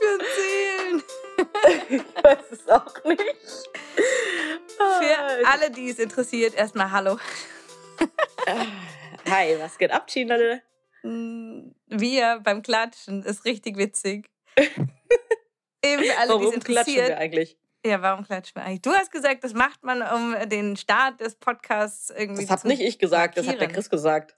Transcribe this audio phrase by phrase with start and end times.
[0.00, 1.02] für Zählen?
[1.90, 3.22] ich weiß es auch nicht.
[4.76, 7.18] Für alle, die es interessiert, erstmal Hallo.
[9.28, 10.36] Hi, was geht ab, China?
[11.02, 14.30] Wir beim Klatschen ist richtig witzig.
[15.82, 17.18] Eben für alle, die es Warum klatschen wir interessiert.
[17.18, 17.58] eigentlich?
[17.84, 18.82] Ja, warum klatschen wir eigentlich?
[18.82, 22.80] Du hast gesagt, das macht man, um den Start des Podcasts irgendwie Das habe nicht
[22.82, 23.74] ich gesagt, das hat der markieren.
[23.74, 24.36] Chris gesagt.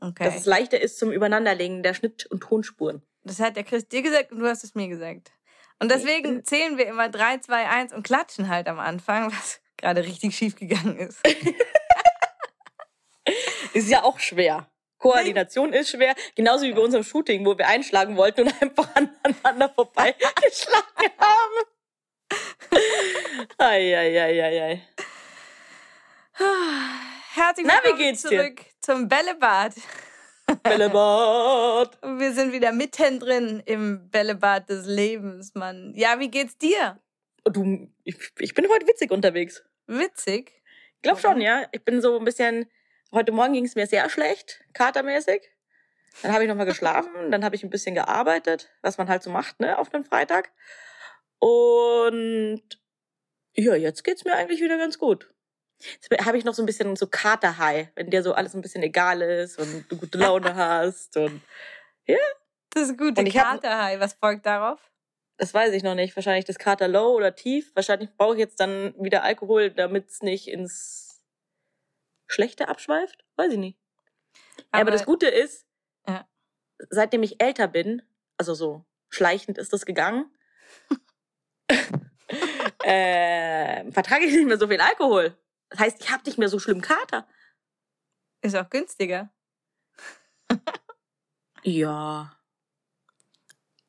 [0.00, 0.24] Okay.
[0.24, 3.02] Dass es leichter ist zum Übereinanderlegen der Schnitt- und Tonspuren.
[3.28, 5.30] Das hat der Chris dir gesagt und du hast es mir gesagt.
[5.78, 10.02] Und deswegen zählen wir immer 3, 2, 1 und klatschen halt am Anfang, was gerade
[10.02, 11.20] richtig schief gegangen ist.
[13.74, 14.70] Ist ja auch schwer.
[14.96, 19.68] Koordination ist schwer, genauso wie bei unserem Shooting, wo wir einschlagen wollten und einfach aneinander
[19.68, 21.66] vorbei geschlagen haben.
[23.58, 24.82] Eieieiei.
[27.34, 28.40] Herzlich Na, wie willkommen geht's dir?
[28.40, 29.74] zurück zum Bällebad.
[30.62, 31.98] Bällebad.
[32.18, 35.92] Wir sind wieder mittendrin im Bällebad des Lebens, Mann.
[35.94, 37.00] Ja, wie geht's dir?
[37.44, 39.64] Du, ich, ich bin heute witzig unterwegs.
[39.86, 40.52] Witzig.
[40.96, 41.36] Ich glaube Warum?
[41.36, 41.66] schon, ja.
[41.72, 42.66] Ich bin so ein bisschen.
[43.12, 45.50] Heute Morgen ging es mir sehr schlecht, katermäßig.
[46.22, 49.30] Dann habe ich nochmal geschlafen, dann habe ich ein bisschen gearbeitet, was man halt so
[49.30, 50.50] macht, ne, auf einem Freitag.
[51.38, 52.62] Und
[53.54, 55.32] ja, jetzt geht's mir eigentlich wieder ganz gut.
[55.80, 58.82] Jetzt habe ich noch so ein bisschen so Kater-High, wenn dir so alles ein bisschen
[58.82, 61.16] egal ist und du gute Laune hast.
[61.16, 61.40] Und
[62.74, 64.00] Das ist gute Und ich hab- Katerhai.
[64.00, 64.80] Was folgt darauf?
[65.40, 66.16] das weiß ich noch nicht.
[66.16, 67.70] Wahrscheinlich das Kater Low oder Tief.
[67.76, 71.22] Wahrscheinlich brauche ich jetzt dann wieder Alkohol, damit es nicht ins
[72.26, 73.24] Schlechte abschweift.
[73.36, 73.78] Weiß ich nicht.
[74.72, 75.64] Aber, aber das Gute ist,
[76.08, 76.28] Ja.
[76.90, 78.02] seitdem ich älter bin,
[78.36, 80.28] also so schleichend ist das gegangen,
[82.84, 85.36] äh, vertrage ich nicht mehr so viel Alkohol.
[85.70, 87.26] Das heißt, ich habe nicht mehr so schlimm Kater.
[88.42, 89.30] ist auch günstiger.
[91.62, 92.32] Ja.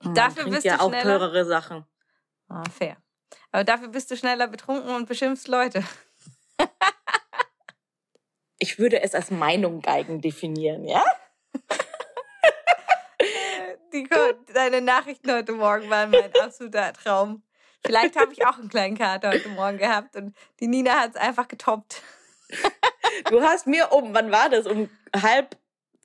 [0.03, 1.19] Man Dafür trinkt bist ja du auch schneller?
[1.19, 1.85] teurere Sachen.
[2.47, 2.97] Ah, fair.
[3.51, 5.83] Aber dafür bist du schneller betrunken und beschimpfst Leute.
[8.61, 11.01] Ich würde es als Meinung geigen definieren, ja?
[13.93, 14.07] Die,
[14.53, 17.41] deine Nachrichten heute Morgen waren mein absoluter Traum.
[17.85, 21.15] Vielleicht habe ich auch einen kleinen Kater heute Morgen gehabt und die Nina hat es
[21.15, 22.01] einfach getoppt.
[23.29, 24.65] Du hast mir um, wann war das?
[24.67, 25.57] Um halb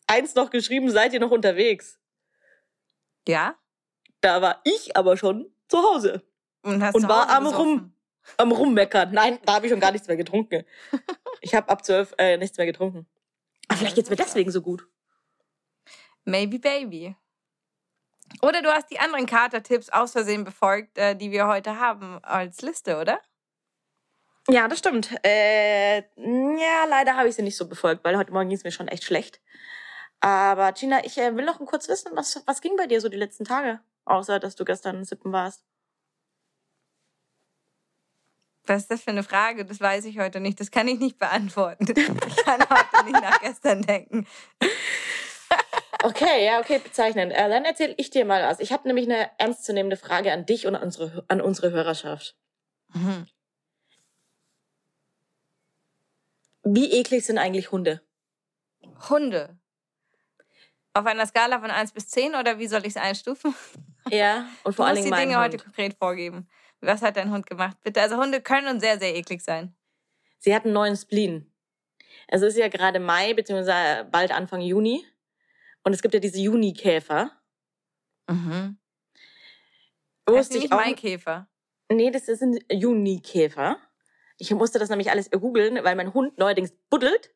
[0.06, 1.98] eins noch geschrieben, seid ihr noch unterwegs?
[3.26, 3.56] Ja?
[4.20, 6.22] Da war ich aber schon zu Hause.
[6.62, 7.66] Und, Und zu war Hause am gesoffen.
[7.66, 7.90] Rum-
[8.38, 9.12] Am Rummeckern.
[9.12, 10.64] Nein, da habe ich schon gar nichts mehr getrunken.
[11.42, 13.06] Ich habe ab zwölf äh, nichts mehr getrunken.
[13.68, 14.86] Aber vielleicht geht's mir deswegen so gut.
[16.24, 17.16] Maybe Baby.
[18.42, 22.62] Oder du hast die anderen Kater-Tipps aus Versehen befolgt, äh, die wir heute haben als
[22.62, 23.20] Liste, oder?
[24.48, 25.10] Ja, das stimmt.
[25.24, 28.72] Äh, ja, leider habe ich sie nicht so befolgt, weil heute Morgen ging es mir
[28.72, 29.40] schon echt schlecht.
[30.20, 33.16] Aber Gina, ich äh, will noch kurz wissen, was, was ging bei dir so die
[33.16, 33.80] letzten Tage?
[34.04, 35.64] Außer, dass du gestern sippen warst.
[38.66, 39.64] Was ist das für eine Frage?
[39.64, 40.58] Das weiß ich heute nicht.
[40.60, 41.86] Das kann ich nicht beantworten.
[41.88, 44.26] Ich kann heute nicht nach gestern denken.
[46.04, 47.32] Okay, ja, okay, bezeichnend.
[47.32, 48.60] Äh, dann erzähle ich dir mal was.
[48.60, 52.36] Ich habe nämlich eine ernstzunehmende Frage an dich und an unsere, an unsere Hörerschaft.
[52.92, 53.26] Mhm.
[56.62, 58.02] Wie eklig sind eigentlich Hunde?
[59.08, 59.58] Hunde.
[60.92, 63.54] Auf einer Skala von 1 bis 10 oder wie soll ich es einstufen?
[64.10, 65.64] Ja, und Du vor allen musst Dingen die mein Dinge heute Hund.
[65.64, 66.48] konkret vorgeben.
[66.82, 67.78] Was hat dein Hund gemacht?
[67.82, 68.02] Bitte.
[68.02, 69.74] Also Hunde können sehr, sehr eklig sein.
[70.38, 71.50] Sie hat einen neuen Spleen.
[72.28, 75.02] Es ist ja gerade Mai, beziehungsweise bald Anfang Juni.
[75.84, 77.30] Und es gibt ja diese Junikäfer.
[78.28, 78.78] Mhm.
[80.26, 80.78] Wusste nicht ich auch.
[80.78, 81.48] Maikäfer.
[81.90, 83.78] Nee, das sind Junikäfer.
[84.38, 87.34] Ich musste das nämlich alles googeln, weil mein Hund neuerdings buddelt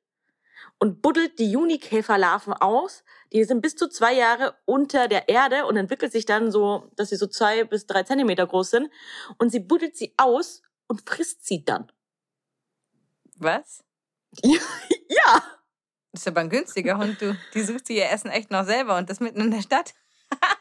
[0.79, 3.05] und buddelt die Junikäferlarven aus.
[3.33, 7.11] Die sind bis zu zwei Jahre unter der Erde und entwickelt sich dann so, dass
[7.11, 8.91] sie so zwei bis drei Zentimeter groß sind.
[9.37, 11.93] Und sie buddelt sie aus und frisst sie dann.
[13.37, 13.85] Was?
[15.11, 15.58] Ja!
[16.13, 17.37] Das ist aber ein günstiger Hund, du.
[17.55, 19.95] Die sucht sich ihr Essen echt noch selber und das mitten in der Stadt.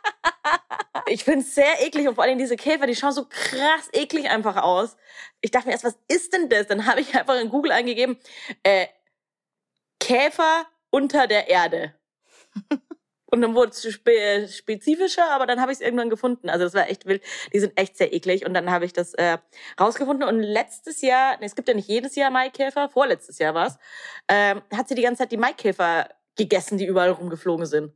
[1.10, 4.58] Ich find's sehr eklig und vor allem diese Käfer, die schauen so krass eklig einfach
[4.58, 4.98] aus.
[5.40, 6.68] Ich dachte mir erst, was ist denn das?
[6.68, 8.18] Dann habe ich einfach in Google eingegeben,
[8.64, 8.88] äh,
[10.00, 11.94] Käfer unter der Erde.
[13.30, 16.50] Und dann wurde es spe spezifischer, aber dann habe ich es irgendwann gefunden.
[16.50, 17.22] Also das war echt wild.
[17.54, 18.46] Die sind echt sehr eklig.
[18.46, 19.38] Und dann habe ich das äh,
[19.80, 20.28] rausgefunden.
[20.28, 23.78] Und letztes Jahr, nee, es gibt ja nicht jedes Jahr Maikäfer, vorletztes Jahr war's,
[24.30, 26.08] ähm, hat sie die ganze Zeit die Maikäfer
[26.38, 27.94] gegessen, die überall rumgeflogen sind.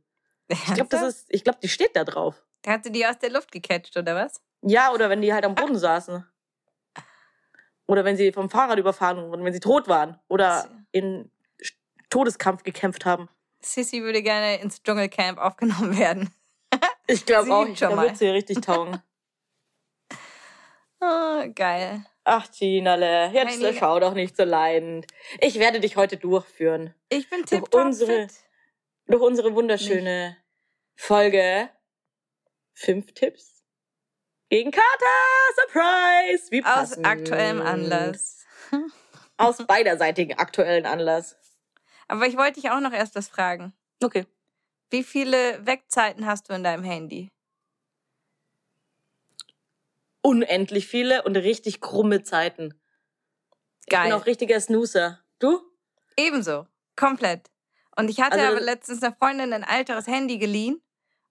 [0.48, 2.44] Ich glaube, das ist, ich glaube, die steht da drauf.
[2.66, 4.42] Hat sie die aus der Luft gecatcht, oder was?
[4.60, 6.26] Ja, oder wenn die halt am Boden saßen.
[7.86, 10.20] Oder wenn sie vom Fahrrad überfahren wurden, wenn sie tot waren.
[10.28, 11.30] Oder in
[12.10, 13.28] Todeskampf gekämpft haben.
[13.64, 16.34] Sissy würde gerne ins Dschungelcamp aufgenommen werden.
[17.06, 18.06] Ich glaube auch, schon da mal.
[18.06, 19.02] wird sie richtig taugen.
[21.00, 22.04] Oh, geil.
[22.24, 23.72] Ach, Ginale, jetzt Nina.
[23.72, 25.06] schau doch nicht so leidend.
[25.40, 26.94] Ich werde dich heute durchführen.
[27.08, 28.34] Ich bin Durch tipptopp unsere- fit.
[29.06, 30.36] Durch unsere wunderschöne
[30.94, 31.68] Folge
[32.74, 33.64] Fünf Tipps
[34.48, 34.86] gegen Kater.
[35.56, 36.50] Surprise!
[36.52, 37.06] Wie Aus passend.
[37.06, 38.46] aktuellem Anlass.
[39.36, 41.36] Aus beiderseitigen aktuellen Anlass.
[42.12, 43.72] Aber ich wollte dich auch noch erst was fragen.
[44.02, 44.26] Okay.
[44.90, 47.30] Wie viele Wegzeiten hast du in deinem Handy?
[50.20, 52.78] Unendlich viele und richtig krumme Zeiten.
[53.80, 54.12] Ich bin Geil.
[54.12, 55.24] auch richtiger Snoozer.
[55.38, 55.62] Du?
[56.18, 56.66] Ebenso.
[56.96, 57.50] Komplett.
[57.96, 60.82] Und ich hatte Also aber letztens einer Freundin ein älteres Handy geliehen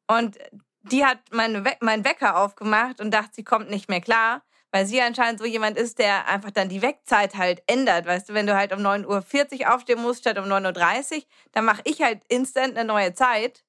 [0.07, 0.39] und
[0.81, 4.85] die hat meine We meinen Wecker aufgemacht und dachte, sie kommt nicht mehr klar, weil
[4.85, 8.05] sie anscheinend so jemand ist, der einfach dann die Wegzeit halt ändert.
[8.05, 11.65] Weißt du, wenn du halt um 9.40 Uhr aufstehen musst statt um 9.30 Uhr, dann
[11.65, 13.63] mache ich halt instant eine neue Zeit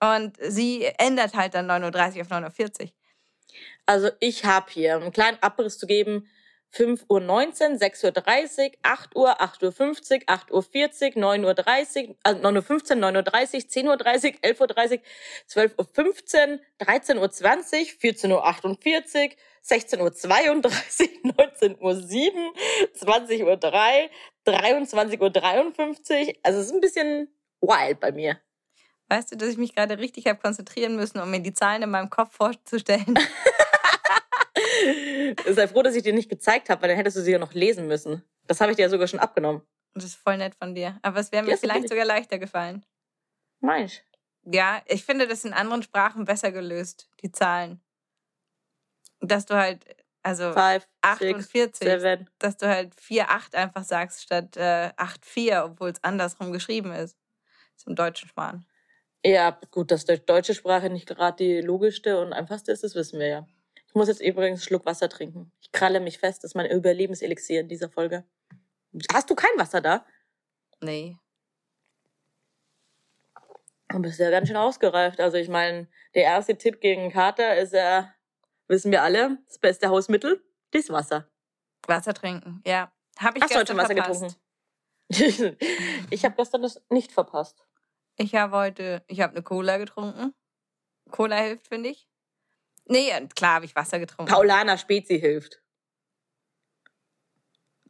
[0.00, 2.90] und sie ändert halt dann 9.30 Uhr auf 9.40 Uhr.
[3.86, 6.28] Also ich habe hier einen kleinen Abriss zu geben.
[6.74, 13.22] 5.19 Uhr, 6.30 Uhr, 8 Uhr, 8.50 Uhr, 8.40 Uhr, 9.30 Uhr, also 9.15 Uhr,
[13.22, 15.00] 9.30 Uhr, 10.30 Uhr, 11.30
[15.54, 17.28] Uhr, 12.15 Uhr, 13.20 Uhr,
[18.42, 22.54] 14.48 Uhr, 16.32 Uhr, 19.07 Uhr,
[22.94, 26.34] 20.03 Uhr, 23.53 Uhr.
[26.42, 27.28] Also es ist ein bisschen
[27.60, 28.38] wild bei mir.
[29.08, 31.90] Weißt du, dass ich mich gerade richtig habe konzentrieren müssen, um mir die Zahlen in
[31.90, 33.18] meinem Kopf vorzustellen?
[35.50, 37.52] Sei froh, dass ich dir nicht gezeigt habe, weil dann hättest du sie ja noch
[37.54, 38.22] lesen müssen.
[38.46, 39.62] Das habe ich dir ja sogar schon abgenommen.
[39.94, 40.98] Das ist voll nett von dir.
[41.02, 41.90] Aber es wäre mir Ja, vielleicht ich.
[41.90, 42.84] sogar leichter gefallen.
[43.60, 44.02] Mensch.
[44.44, 47.80] Ja, ich finde das in anderen Sprachen besser gelöst, die Zahlen.
[49.28, 49.84] Dass du halt,
[50.22, 50.86] also Five,
[51.18, 52.30] six, 48, seven.
[52.38, 57.16] dass du halt 4-8 einfach sagst statt äh, 8-4, obwohl es andersrum geschrieben ist.
[57.86, 58.66] Im deutschen Sparen.
[59.24, 63.18] Ja, gut, dass die deutsche Sprache nicht gerade die logischste und einfachste ist, das wissen
[63.18, 63.46] wir ja.
[63.86, 65.52] Ich muss jetzt übrigens einen Schluck Wasser trinken.
[65.60, 68.24] Ich kralle mich fest, das ist mein Überlebenselixier in dieser Folge.
[69.12, 70.04] Hast du kein Wasser da?
[70.80, 71.16] Nee.
[73.88, 75.20] Du bist ja ganz schön ausgereift.
[75.20, 78.12] Also ich meine, der erste Tipp gegen Kater ist ja,
[78.68, 81.28] wissen wir alle, das beste Hausmittel, das Wasser.
[81.86, 82.92] Wasser trinken, ja.
[83.18, 84.38] Habe ich Hast du heute gestern schon Wasser verpasst.
[85.08, 85.56] getrunken?
[86.10, 87.66] ich habe gestern das nicht verpasst.
[88.16, 90.34] Ich habe heute, ich habe eine Cola getrunken.
[91.10, 92.08] Cola hilft, finde ich.
[92.86, 94.32] Nee, klar habe ich Wasser getrunken.
[94.32, 95.62] Paulaner Spezi hilft.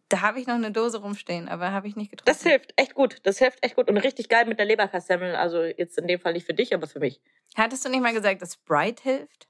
[0.09, 2.31] Da habe ich noch eine Dose rumstehen, aber habe ich nicht getrunken.
[2.31, 3.21] Das hilft echt gut.
[3.25, 5.35] Das hilft echt gut und richtig geil mit der Leberkassemmel.
[5.35, 7.21] Also jetzt in dem Fall nicht für dich, aber für mich.
[7.57, 9.49] Hattest du nicht mal gesagt, dass Sprite hilft?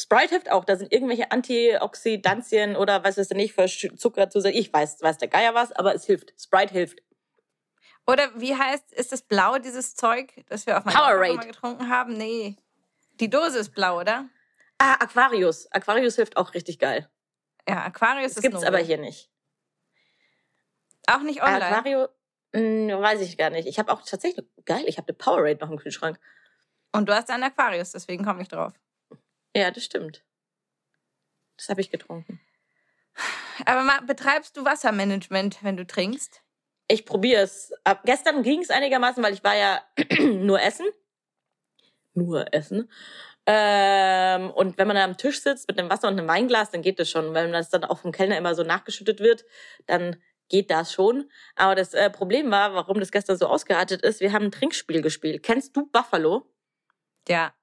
[0.00, 0.64] Sprite hilft auch.
[0.64, 5.18] Da sind irgendwelche Antioxidantien oder was weiß ich nicht für Zucker zu Ich weiß, weiß
[5.18, 6.32] der Geier was, aber es hilft.
[6.40, 7.00] Sprite hilft.
[8.06, 11.34] Oder wie heißt, ist das blau, dieses Zeug, das wir auf Powerade.
[11.34, 12.14] mal getrunken haben?
[12.16, 12.56] Nee.
[13.20, 14.28] Die Dose ist blau, oder?
[14.78, 15.70] Ah, Aquarius.
[15.70, 17.08] Aquarius hilft auch richtig geil.
[17.68, 18.68] Ja, Aquarius Das ist gibt's Nobel.
[18.68, 19.30] aber hier nicht.
[21.06, 21.66] Auch nicht online.
[21.66, 22.08] Aquario,
[22.52, 23.68] mh, weiß ich gar nicht.
[23.68, 26.18] Ich habe auch tatsächlich, geil, ich habe eine Powerade noch im Kühlschrank.
[26.92, 28.72] Und du hast einen Aquarius, deswegen komme ich drauf.
[29.54, 30.22] Ja, das stimmt.
[31.56, 32.40] Das habe ich getrunken.
[33.66, 36.42] Aber ma, betreibst du Wassermanagement, wenn du trinkst?
[36.88, 37.72] Ich probiere es.
[37.84, 39.82] Ab gestern ging es einigermaßen, weil ich war ja
[40.20, 40.86] nur essen.
[42.14, 42.90] Nur essen.
[43.46, 46.82] Ähm, und wenn man da am Tisch sitzt mit einem Wasser und einem Weinglas, dann
[46.82, 47.34] geht das schon.
[47.34, 49.44] Wenn das dann auch vom Kellner immer so nachgeschüttet wird,
[49.86, 50.16] dann
[50.48, 51.30] geht das schon.
[51.54, 55.02] Aber das äh, Problem war, warum das gestern so ausgeartet ist, wir haben ein Trinkspiel
[55.02, 55.42] gespielt.
[55.42, 56.46] Kennst du Buffalo?
[57.28, 57.54] Ja.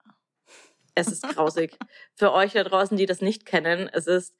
[0.98, 1.78] Es ist grausig.
[2.16, 4.36] Für euch da draußen, die das nicht kennen, es ist,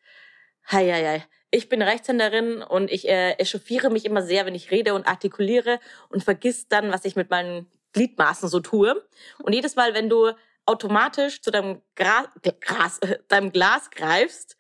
[0.72, 1.26] hei, hei, hei.
[1.52, 5.80] Ich bin Rechtshänderin und ich äh, echauffiere mich immer sehr, wenn ich rede und artikuliere
[6.10, 9.08] und vergiss dann, was ich mit meinen Gliedmaßen so tue.
[9.44, 10.32] Und jedes Mal, wenn du
[10.66, 12.26] automatisch zu deinem, Gra
[12.60, 14.58] Gras, äh, deinem Glas greifst,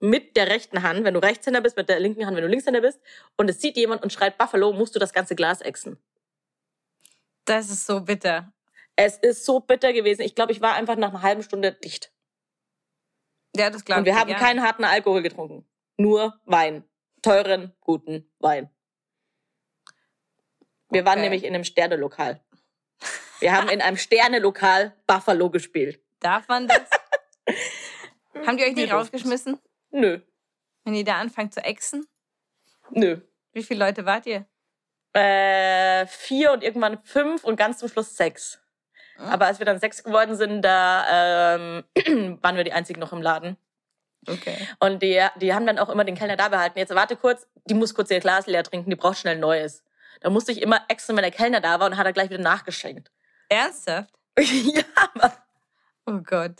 [0.00, 2.80] mit der rechten Hand, wenn du Rechtshänder bist, mit der linken Hand, wenn du Linkshänder
[2.80, 3.00] bist,
[3.36, 5.98] und es sieht jemand und schreit Buffalo, musst du das ganze Glas exen.
[7.44, 8.52] Das ist so bitter.
[9.00, 10.22] Es ist so bitter gewesen.
[10.22, 12.12] Ich glaube, ich war einfach nach einer halben Stunde dicht.
[13.54, 14.12] Ja, das glaube Und ich.
[14.12, 14.36] wir haben ja.
[14.38, 15.68] keinen harten Alkohol getrunken.
[15.96, 16.82] Nur Wein.
[17.22, 18.68] Teuren, guten Wein.
[20.90, 21.22] Wir waren Okay.
[21.22, 22.40] nämlich in einem Sternelokal.
[23.38, 26.02] Wir haben in einem Sterne-Lokal Buffalo gespielt.
[26.18, 26.82] Darf man das?
[28.46, 30.20] Haben die euch nicht rausgeschmissen, Nö,
[30.84, 32.06] wenn ihr da anfangt zu exen?
[32.90, 33.20] nö.
[33.52, 34.46] Wie viele Leute wart ihr?
[35.12, 38.60] Äh, vier und irgendwann fünf und ganz zum Schluss sechs.
[39.18, 39.32] Ah.
[39.32, 41.84] Aber als wir dann sechs geworden sind, da ähm,
[42.42, 43.56] waren wir die einzigen noch im Laden.
[44.26, 44.56] Okay.
[44.80, 46.78] Und die, die haben dann auch immer den Kellner da behalten.
[46.78, 49.84] Jetzt warte kurz, die muss kurz ihr Glas leer trinken, die braucht schnell Neues.
[50.20, 52.42] Da musste ich immer extra, wenn der Kellner da war und hat er gleich wieder
[52.42, 53.10] nachgeschenkt.
[53.48, 54.10] Ernsthaft?
[54.38, 54.82] ja,
[55.14, 55.32] aber
[56.08, 56.52] Oh Gott.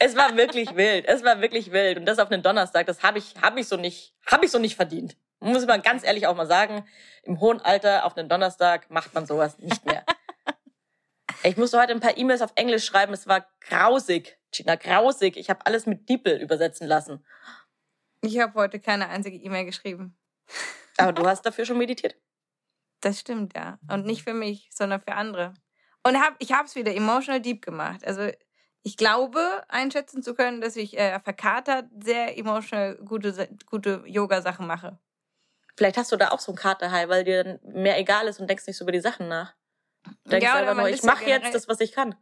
[0.00, 1.06] es war wirklich wild.
[1.06, 1.98] Es war wirklich wild.
[1.98, 4.58] Und das auf einen Donnerstag, das habe ich, hab ich, so nicht, hab ich so
[4.58, 5.16] nicht verdient.
[5.38, 6.84] Muss man ganz ehrlich auch mal sagen,
[7.22, 10.04] im hohen Alter auf einen Donnerstag macht man sowas nicht mehr.
[11.42, 13.12] Ich musste heute ein paar E-Mails auf Englisch schreiben.
[13.12, 15.36] Es war grausig, Gina, grausig.
[15.36, 17.24] Ich habe alles mit Diepel übersetzen lassen.
[18.20, 20.16] Ich habe heute keine einzige E-Mail geschrieben.
[20.96, 22.16] Aber du hast dafür schon meditiert.
[23.00, 23.78] Das stimmt, ja.
[23.90, 25.54] Und nicht für mich, sondern für andere.
[26.04, 28.06] Und hab, ich habe es wieder emotional deep gemacht.
[28.06, 28.30] Also
[28.84, 34.98] ich glaube, einschätzen zu können, dass ich äh, verkatert sehr emotional gute, gute Yoga-Sachen mache.
[35.76, 38.48] Vielleicht hast du da auch so ein Katerhai, weil dir dann mehr egal ist und
[38.48, 39.54] denkst nicht so über die Sachen nach.
[40.24, 42.14] Denkst Ja, einfach nur, ich ja mache jetzt das, was ich kann.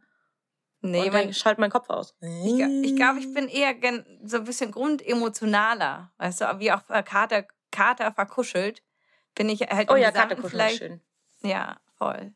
[0.81, 2.15] Nee, und man, dann schalt meinen Kopf aus.
[2.21, 3.75] ich, ich glaube, ich bin eher
[4.23, 6.11] so ein bisschen grundemotionaler.
[6.17, 8.81] Weißt du, wie auch äh, Kater, Kater verkuschelt,
[9.35, 11.01] bin ich halt Oh im ja, ist vielleicht schön.
[11.43, 12.33] Ja, voll.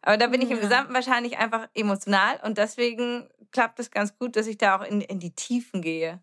[0.00, 0.62] Aber da bin ich im Ja.
[0.62, 5.00] Gesamten wahrscheinlich einfach emotional und deswegen klappt es ganz gut, dass ich da auch in,
[5.00, 6.22] in die Tiefen gehe.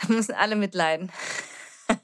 [0.00, 1.12] Da müssen alle mitleiden.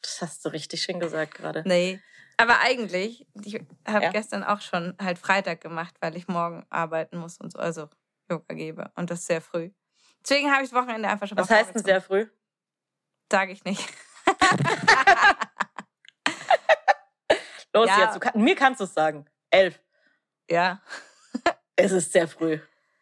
[0.00, 1.62] Das hast du richtig schön gesagt gerade.
[1.66, 2.00] Nee.
[2.40, 3.54] Aber eigentlich, ich
[3.86, 4.10] habe Ja.
[4.10, 7.88] gestern auch schon halt Freitag gemacht, weil ich morgen arbeiten muss und so, also
[8.30, 8.90] Yoga gebe.
[8.94, 9.70] Und das sehr früh.
[10.22, 12.26] Deswegen habe ich das Wochenende einfach schon Was heißt denn sehr früh?
[13.30, 13.86] Sage ich nicht.
[17.74, 17.98] Los Ja.
[18.04, 19.26] jetzt, kann, mir kannst du es sagen.
[19.50, 19.80] Elf.
[20.50, 20.80] Ja.
[21.76, 22.58] Es ist sehr früh.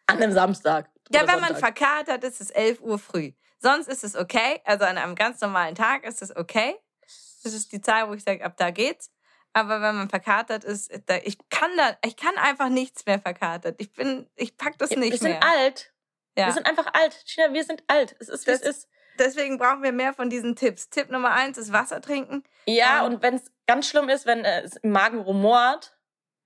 [0.07, 0.89] An einem Samstag.
[1.09, 1.59] Ja, wenn man Sonntag.
[1.59, 3.31] verkatert ist, ist es 11 Uhr früh.
[3.59, 4.61] Sonst ist es okay.
[4.65, 6.75] Also an einem ganz normalen Tag ist es okay.
[7.43, 9.09] Das ist die Zahl, wo ich sage, ab da geht's.
[9.59, 13.75] Aber wenn man verkatert ist, da, ich kann da, ich kann einfach nichts mehr verkatert.
[13.79, 15.43] Ich bin, ich pack das Ja, nicht wir sind mehr.
[15.43, 15.93] alt.
[16.37, 16.45] Ja.
[16.47, 17.13] Wir sind einfach alt.
[17.25, 18.15] China, wir sind alt.
[18.19, 18.89] Es ist, wie es Das- ist.
[19.19, 20.89] Deswegen brauchen wir mehr von diesen Tipps.
[20.91, 22.43] Tipp Nummer eins ist Wasser trinken.
[22.67, 23.13] Ja, Ähm.
[23.13, 25.97] und wenn es ganz schlimm ist, wenn äh, es im Magen rumort,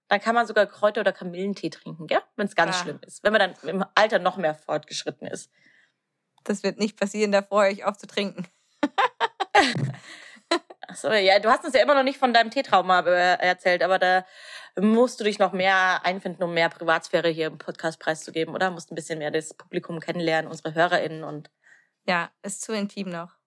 [0.07, 2.21] dann kann man sogar Kräuter- oder Kamillentee trinken, gell?
[2.37, 2.83] Wenn es ganz Ah.
[2.83, 3.23] schlimm ist.
[3.23, 5.51] Wenn man dann im Alter noch mehr fortgeschritten ist.
[6.45, 8.47] Das wird nicht passieren, da freue ich auf zu trinken.
[10.91, 13.97] Achso, ja, du hast uns ja immer noch nicht von deinem Teetrauma äh, erzählt, aber
[13.97, 14.25] da
[14.77, 18.71] musst du dich noch mehr einfinden, um mehr Privatsphäre hier im Podcast preiszugeben, oder?
[18.71, 21.49] Musst ein bisschen mehr das Publikum kennenlernen, unsere HörerInnen und.
[22.07, 23.37] Ja, ist zu intim noch.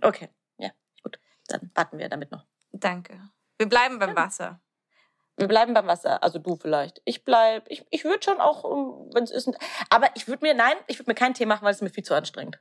[0.00, 0.28] Okay,
[0.58, 0.70] ja,
[1.02, 1.18] gut.
[1.48, 2.46] Dann warten wir damit noch.
[2.70, 3.18] Danke.
[3.58, 4.60] Wir bleiben beim Wasser.
[5.36, 7.02] Wir bleiben beim Wasser, also du vielleicht.
[7.04, 8.62] Ich bleib, ich, ich würde schon auch,
[9.12, 9.50] wenn es ist.
[9.90, 12.04] Aber ich würde mir, nein, ich würde mir keinen Tee machen, weil es mir viel
[12.04, 12.60] zu anstrengend.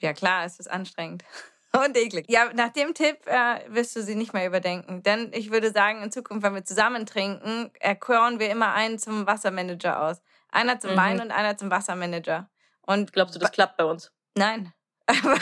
[0.00, 1.24] Ja, klar, es ist anstrengend.
[1.74, 2.26] Und eklig.
[2.28, 5.02] Ja, nach dem Tipp äh, wirst du sie nicht mehr überdenken.
[5.02, 9.26] Denn ich würde sagen, in Zukunft, wenn wir zusammen trinken, erkoren wir immer einen zum
[9.26, 10.22] Wassermanager aus.
[10.52, 10.96] Einer zum Mhm.
[10.96, 12.48] Wein und einer zum Wassermanager.
[12.82, 14.12] Und Glaubst du, das klappt bei uns?
[14.36, 14.72] Nein.
[15.06, 15.34] Aber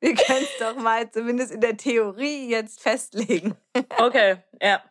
[0.00, 3.56] wir können es doch mal zumindest in der Theorie jetzt festlegen.
[3.98, 4.82] Okay, ja.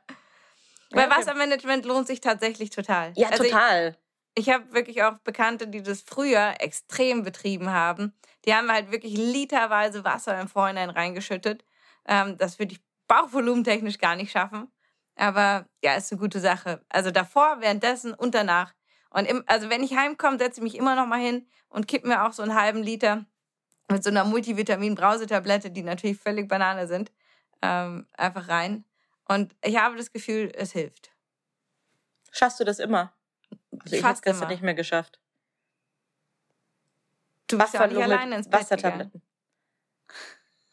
[0.91, 1.17] Weil okay.
[1.17, 3.13] Wassermanagement lohnt sich tatsächlich total.
[3.15, 3.97] Ja, Also total.
[4.35, 8.13] Ich habe wirklich auch Bekannte, die das früher extrem betrieben haben.
[8.45, 11.63] Die haben halt wirklich literweise Wasser im Vorhinein reingeschüttet.
[12.05, 14.71] Ähm, das würde ich bauchvolumentechnisch gar nicht schaffen.
[15.15, 16.83] Aber ja, ist eine gute Sache.
[16.89, 18.73] Also davor, währenddessen und danach.
[19.11, 22.03] Und im, also wenn ich heimkomme, setze ich mich immer noch mal hin und kipp
[22.03, 23.25] mir auch so einen halben Liter
[23.91, 27.11] mit so einer Multivitamin-Brausetablette, die natürlich völlig Banane sind,
[27.61, 28.85] ähm, einfach rein.
[29.27, 31.11] Und ich habe das Gefühl, es hilft.
[32.31, 33.13] Schaffst du das immer?
[33.81, 35.19] Also ich habe es gestern nicht mehr geschafft.
[37.47, 38.61] Du bist ja auch nicht alleine ins Bett.
[38.61, 39.21] Wassertabletten.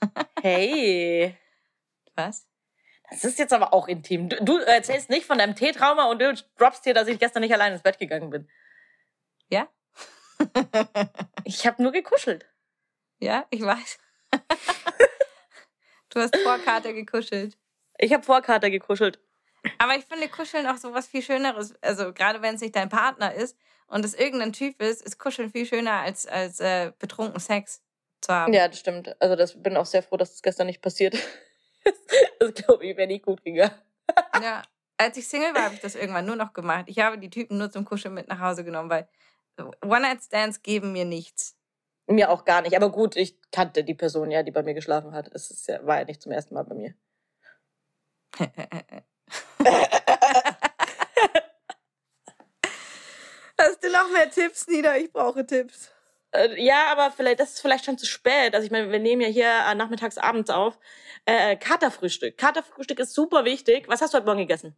[0.42, 1.36] Hey,
[2.14, 2.46] Was?
[3.10, 4.28] das ist jetzt aber auch intim.
[4.30, 7.52] Du, du erzählst nicht von deinem Teetrauma und du droppst hier, dass ich gestern nicht
[7.52, 8.48] allein ins Bett gegangen bin.
[9.48, 9.68] Ja?
[11.44, 12.46] Ich habe nur gekuschelt.
[13.18, 13.98] Ja, ich weiß.
[16.10, 17.58] du hast vor Kater gekuschelt.
[17.98, 19.18] Ich habe vor Kater gekuschelt.
[19.78, 21.74] Aber ich finde Kuscheln auch so was viel Schöneres.
[21.82, 25.50] Also gerade wenn es nicht dein Partner ist und es irgendein Typ ist, ist Kuscheln
[25.50, 27.82] viel schöner als, als äh, betrunken Sex
[28.20, 28.52] zu haben.
[28.52, 29.20] Ja, das stimmt.
[29.20, 31.16] Also das bin auch sehr froh, dass das gestern nicht passiert.
[32.38, 33.74] das glaube ich wäre nicht gut gegangen.
[34.42, 34.62] Ja.
[34.96, 36.84] Als ich Single war, habe ich das irgendwann nur noch gemacht.
[36.88, 39.08] Ich habe die Typen nur zum Kuscheln mit nach Hause genommen, weil
[39.82, 41.56] One-Night-Stands geben mir nichts.
[42.06, 42.76] Mir auch gar nicht.
[42.76, 45.30] Aber gut, ich kannte die Person ja, die bei mir geschlafen hat.
[45.32, 46.94] Es ist ja, war ja nicht zum ersten Mal bei mir.
[53.58, 54.96] Hast du noch mehr Tipps, Nina?
[54.96, 55.90] Ich brauche Tipps.
[56.32, 58.54] Äh, ja, aber vielleicht, das ist vielleicht schon zu spät.
[58.54, 60.78] Also ich meine, wir nehmen ja hier äh, nachmittags, abends auf.
[61.26, 62.38] Äh, Katerfrühstück.
[62.38, 63.88] Katerfrühstück ist super wichtig.
[63.88, 64.76] Was hast du heute Morgen gegessen?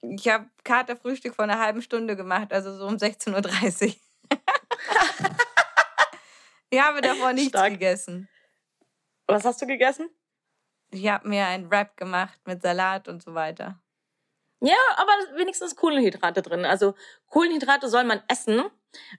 [0.00, 3.94] Ich habe Katerfrühstück vor einer halben Stunde gemacht, also so um 16.30 Uhr.
[6.70, 7.74] ich habe davor nichts Stark.
[7.74, 8.28] gegessen.
[9.28, 10.10] Was hast du gegessen?
[10.92, 13.80] Ich habe mir einen Wrap gemacht mit Salat und so weiter.
[14.60, 16.64] Ja, aber wenigstens Kohlenhydrate drin.
[16.64, 16.94] Also
[17.26, 18.62] Kohlenhydrate soll man essen,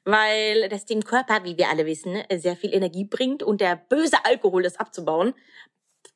[0.06, 4.24] weil das dem Körper, wie wir alle wissen, sehr viel Energie bringt und der böse
[4.24, 5.34] Alkohol, das abzubauen,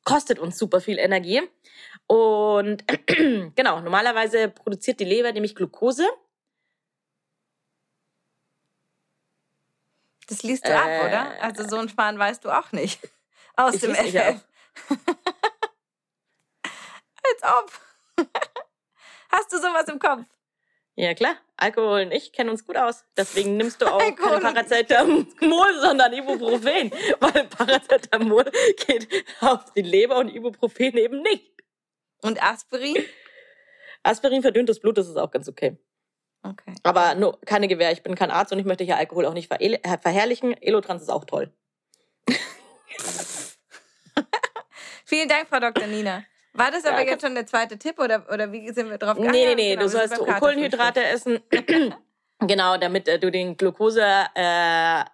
[0.04, 1.42] kostet uns super viel Energie.
[2.06, 2.84] Und
[3.54, 6.08] genau, normalerweise produziert die Leber nämlich Glucose.
[10.28, 11.42] Das liest du ab, Äh, oder?
[11.42, 13.00] Also so ein Sparen weißt du auch nicht.
[13.56, 14.44] Aus dem FF.
[17.32, 18.26] Als ob.
[19.30, 20.24] Hast du sowas im Kopf?
[20.94, 23.04] Ja klar, Alkohol und ich kennen uns gut aus.
[23.16, 24.64] Deswegen nimmst du auch Alkohol keine.
[24.64, 26.90] Paracetamol, sondern Ibuprofen.
[27.20, 28.44] weil Paracetamol
[28.86, 29.08] geht
[29.40, 31.52] auf die Leber und Ibuprofen eben nicht.
[32.22, 32.96] Und Aspirin?
[34.02, 35.78] Aspirin verdünnt das Blut, das ist auch ganz okay.
[36.42, 36.74] Okay.
[36.82, 39.50] Aber nur keine Gewähr, ich bin kein Arzt und ich möchte hier Alkohol auch nicht
[39.52, 40.60] verel- äh, verherrlichen.
[40.60, 41.52] Elotrans ist auch toll.
[45.04, 45.86] Vielen Dank, Frau Dr.
[45.86, 46.24] Nina.
[46.58, 49.16] War das aber Ja, jetzt schon der zweite Tipp oder, oder wie sind wir drauf
[49.16, 51.38] Nee, nee, nee, du sollst Kohlenhydrate essen.
[52.40, 54.02] genau, damit äh, du den Glucose,
[54.34, 55.04] äh,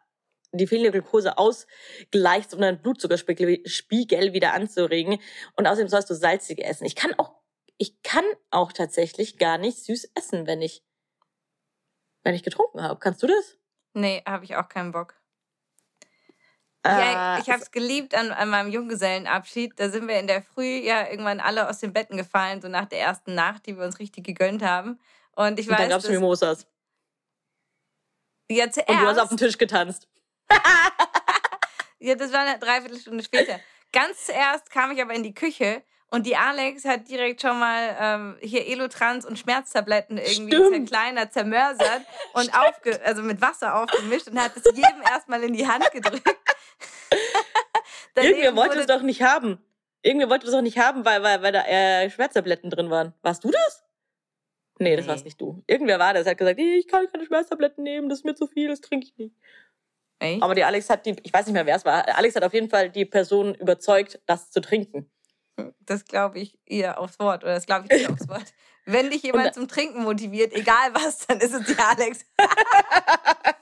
[0.52, 5.20] die fehlende Glucose ausgleichst, um deinen Blutzuckerspiegel Spiegel wieder anzuregen.
[5.56, 6.86] Und außerdem sollst du salzig essen.
[6.86, 7.34] Ich kann auch,
[7.76, 10.82] ich kann auch tatsächlich gar nicht süß essen, wenn ich,
[12.22, 12.98] wenn ich getrunken habe.
[13.00, 13.58] Kannst du das?
[13.92, 15.14] Nee, habe ich auch keinen Bock.
[16.84, 19.72] Äh, Ja, ich habe es geliebt an, an meinem Junggesellenabschied.
[19.76, 22.86] Da sind wir in der Früh ja irgendwann alle aus den Betten gefallen, so nach
[22.86, 25.00] der ersten Nacht, die wir uns richtig gegönnt haben.
[25.32, 26.66] Und ich und dann gab's dass, Mimosas.
[28.50, 30.08] ja, Und du hast auf zuerst, dem Tisch getanzt.
[31.98, 33.58] ja, das war eine Dreiviertelstunde später.
[33.92, 35.82] Ganz zuerst kam ich aber in die Küche
[36.14, 40.88] und die Alex hat direkt schon mal ähm, hier Elotrans und Schmerztabletten irgendwie Stimmt.
[40.88, 42.02] zerkleinert, zermörsert
[42.34, 46.22] und aufge also mit Wasser aufgemischt und hat es jedem erstmal in die Hand gedrückt.
[48.16, 49.58] Irgendwer wollte es doch nicht haben.
[50.02, 53.14] Irgendwer wollte es doch nicht haben, weil, weil, weil da äh, Schmerztabletten drin waren.
[53.22, 53.84] Warst du das?
[54.78, 55.10] Nee, das Nee.
[55.12, 55.62] warst nicht du.
[55.66, 58.46] Irgendwer war das, hat gesagt, "Nee, ich kann keine Schmerztabletten nehmen, das ist mir zu
[58.46, 59.34] viel, das trinke ich nicht.
[60.18, 60.42] Echt?
[60.42, 62.52] Aber die Alex hat die, ich weiß nicht mehr, wer es war, Alex hat auf
[62.54, 65.10] jeden Fall die Person überzeugt, das zu trinken.
[65.80, 68.52] Das glaube ich ihr aufs Wort oder das glaube ich dir aufs Wort.
[68.86, 72.24] Wenn dich jemand Und- zum Trinken motiviert, egal was, dann ist es die Alex.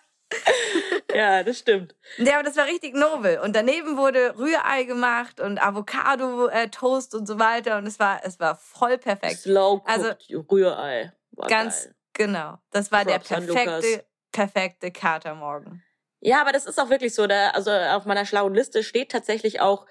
[1.15, 1.95] Ja, das stimmt.
[2.17, 3.39] Ja, aber das war richtig nobel.
[3.41, 7.77] Und daneben wurde Rührei gemacht und Avocado-Toast und so weiter.
[7.77, 9.41] Und es war, es war voll perfekt.
[9.41, 10.13] Slow Also-
[10.51, 11.13] Rührei.
[11.33, 11.95] War Ganz geil.
[12.15, 12.59] genau.
[12.71, 15.83] Das war der Props an perfekte, perfekte Katermorgen.
[16.21, 17.27] Ja, aber das ist auch wirklich so.
[17.27, 19.85] Da, also auf meiner schlauen Liste steht tatsächlich auch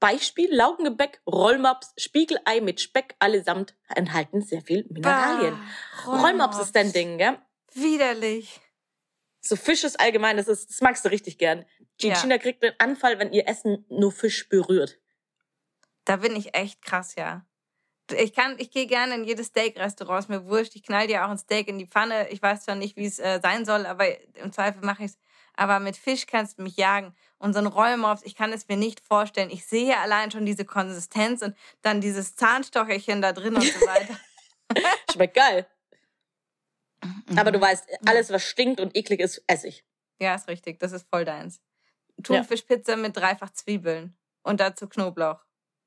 [0.00, 5.58] Beispiel Laugengebäck, Rollmops, Spiegelei mit Speck, allesamt enthalten sehr viel Mineralien.
[6.06, 7.38] Bah, Rollmops ist dein Ding, gell?
[7.74, 8.60] Widerlich.
[9.42, 11.64] So Fisch ist allgemein, das, ist, das magst du richtig gern.
[12.00, 12.20] Ja.
[12.20, 14.98] Gina kriegt einen Anfall, wenn ihr Essen nur Fisch berührt.
[16.04, 17.46] Da bin ich echt krass, ja.
[18.16, 20.74] Ich kann, ich gehe gerne in jedes Steak-Restaurant, ist mir wurscht.
[20.74, 22.28] Ich knall dir auch ein Steak in die Pfanne.
[22.30, 25.18] Ich weiß zwar nicht, wie es äh, sein soll, aber im Zweifel mache ich es.
[25.56, 27.14] Aber mit Fisch kannst du mich jagen.
[27.38, 29.50] Und so ein Rollmops, ich kann es mir nicht vorstellen.
[29.50, 34.18] Ich sehe allein schon diese Konsistenz und dann dieses Zahnstocherchen da drin und so weiter.
[35.12, 35.66] Schmeckt geil.
[37.36, 37.62] Aber du Mhm.
[37.62, 39.84] weißt, alles, was stinkt und eklig ist, esse ich.
[40.20, 40.78] Ja, ist richtig.
[40.80, 41.60] Das ist voll deins.
[42.22, 44.16] Thunfischpizza mit dreifach Zwiebeln.
[44.42, 45.40] Und dazu Knoblauch.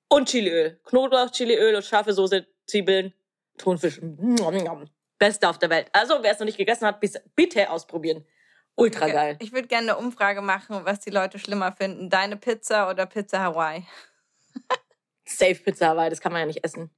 [0.09, 0.79] Und Chiliöl.
[0.85, 3.13] Knoblauch, Chiliöl und scharfe Soße, Zwiebeln,
[3.57, 3.99] Thunfisch.
[5.19, 5.89] Beste auf der Welt.
[5.93, 6.99] Also, wer es noch nicht gegessen hat,
[7.35, 8.25] bitte ausprobieren.
[8.75, 9.37] Ultra geil.
[9.39, 12.09] Ich würde gerne eine Umfrage machen, was die Leute schlimmer finden.
[12.09, 13.85] Deine Pizza oder Pizza Hawaii?
[15.25, 16.89] Safe Pizza Hawaii, das kann man ja nicht essen.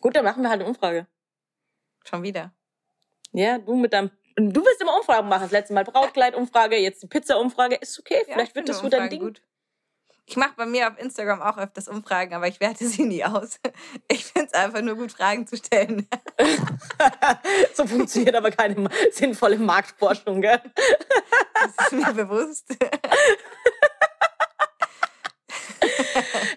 [0.00, 1.06] Gut, dann machen wir halt eine Umfrage.
[2.04, 2.54] Schon wieder.
[3.32, 4.10] Ja, du mit deinem.
[4.36, 5.42] Du willst immer Umfragen machen.
[5.42, 7.76] Das letzte Mal Brautkleid-Umfrage, jetzt die Pizza-Umfrage.
[7.76, 9.20] Ist okay, Ja, vielleicht ich wird das so dein Ding.
[9.20, 9.42] Gut.
[10.26, 13.60] Ich mache bei mir auf Instagram auch öfters Umfragen, aber ich werte sie nie aus.
[14.10, 16.08] Ich finde es einfach nur gut, Fragen zu stellen.
[17.74, 20.60] so funktioniert aber keine sinnvolle Marktforschung, gell?
[21.54, 22.76] Das ist mir bewusst.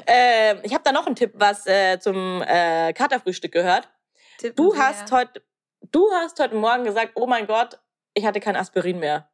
[0.07, 3.89] Ähm, ich habe da noch einen Tipp, was äh, zum äh, Katerfrühstück gehört.
[4.37, 5.43] Tippen Du hast heute,
[5.91, 7.79] du hast heute Morgen gesagt, oh mein Gott,
[8.13, 9.29] ich hatte kein Aspirin mehr.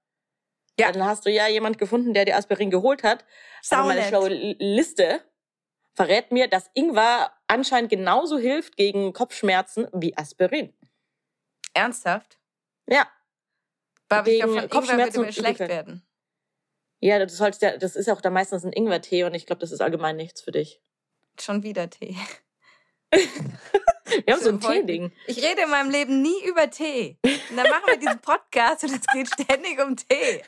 [0.79, 0.91] Ja.
[0.91, 3.25] Dann hast du ja jemand gefunden, der dir Aspirin geholt hat.
[3.69, 4.09] Aber meine Saunett.
[4.09, 5.21] schlaue Liste
[5.93, 10.73] verrät mir, dass Ingwer anscheinend genauso hilft gegen Kopfschmerzen wie Aspirin.
[11.73, 12.39] Ernsthaft?
[12.87, 13.07] Ja.
[14.09, 15.69] Aber ich Gegen glaube, von Kopfschmerzen würde mir schlecht Übelkeit.
[15.69, 16.03] werden.
[16.99, 19.59] Ja, das, sollst ja, das ist ja auch da meistens ein Ingwertee und ich glaube,
[19.59, 20.81] das ist allgemein nichts für dich.
[21.39, 22.15] Schon wieder Tee.
[24.25, 25.11] Wir haben so ein Voll- Teeding.
[25.27, 27.17] Ich rede in meinem Leben nie über Tee.
[27.23, 30.41] Und dann machen wir diesen Podcast und es geht ständig um Tee.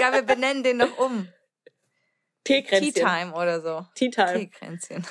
[0.00, 1.28] Ja, wir benennen den noch um.
[2.44, 2.94] Tea Teekränzchen.
[2.94, 3.86] Time oder so.
[3.94, 4.32] Tea Time.
[4.34, 5.06] Teekränzchen.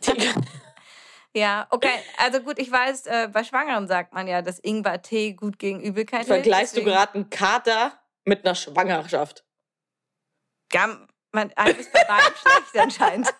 [0.00, 0.12] Tee
[1.34, 1.92] Ja, okay.
[2.16, 6.20] Also gut, ich weiß, äh, bei Schwangeren sagt man ja, dass Ingwer-Tee gut gegen Übelkeit
[6.26, 6.32] hilft.
[6.32, 9.44] Vergleichst du gerade einen Kater mit einer Schwangerschaft?
[10.72, 12.34] Ja, man, ist bei beiden
[12.72, 13.34] schlecht anscheinend.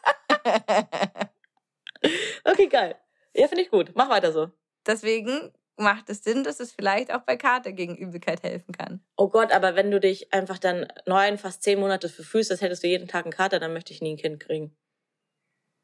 [2.44, 2.96] Okay, geil.
[3.34, 3.92] Ja, finde ich gut.
[3.94, 4.50] Mach weiter so.
[4.86, 9.04] Deswegen macht es Sinn, dass es vielleicht auch bei Kater gegen Übelkeit helfen kann.
[9.16, 12.82] Oh Gott, aber wenn du dich einfach dann neun, fast zehn Monate verfühlst, als hättest
[12.82, 14.76] du jeden Tag einen Kater, dann möchte ich nie ein Kind kriegen.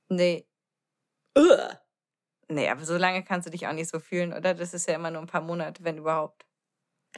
[0.09, 0.47] Nee,
[1.37, 1.79] Ugh.
[2.49, 4.55] nee, aber so lange kannst du dich auch nicht so fühlen, oder?
[4.55, 6.45] Das ist ja immer nur ein paar Monate, wenn überhaupt.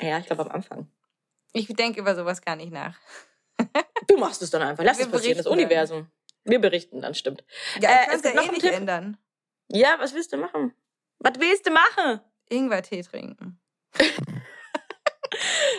[0.00, 0.90] Ja, ich glaube am Anfang.
[1.52, 2.98] Ich denke über sowas gar nicht nach.
[4.08, 4.84] Du machst es dann einfach.
[4.84, 5.36] Lass Wir es passieren.
[5.38, 5.66] Das berichten dann.
[5.66, 6.10] Universum.
[6.44, 7.44] Wir berichten dann, stimmt.
[7.80, 8.72] Ja, Äh, ich es kann es gibt ja noch eh einen nicht Tipp.
[8.72, 9.18] ändern.
[9.68, 10.72] Ja, was willst du machen?
[11.18, 12.20] Was willst du machen?
[12.48, 13.58] Ingwertee trinken.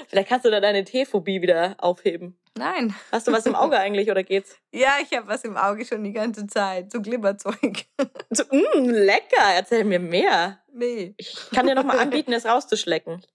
[0.08, 2.38] Vielleicht kannst du da deine Teephobie wieder aufheben.
[2.58, 2.95] Nein.
[3.12, 4.58] Hast du was im Auge eigentlich oder geht's?
[4.71, 6.91] Ja, ich habe was im Auge schon die ganze Zeit.
[6.91, 7.86] So Glibberzeug.
[8.30, 10.60] So, mm, lecker, erzähl mir mehr.
[10.73, 11.15] Nee.
[11.17, 13.26] Ich kann dir noch mal anbieten, es rauszuschlecken.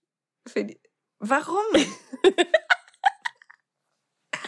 [0.47, 0.79] Für die...
[1.17, 1.65] Warum?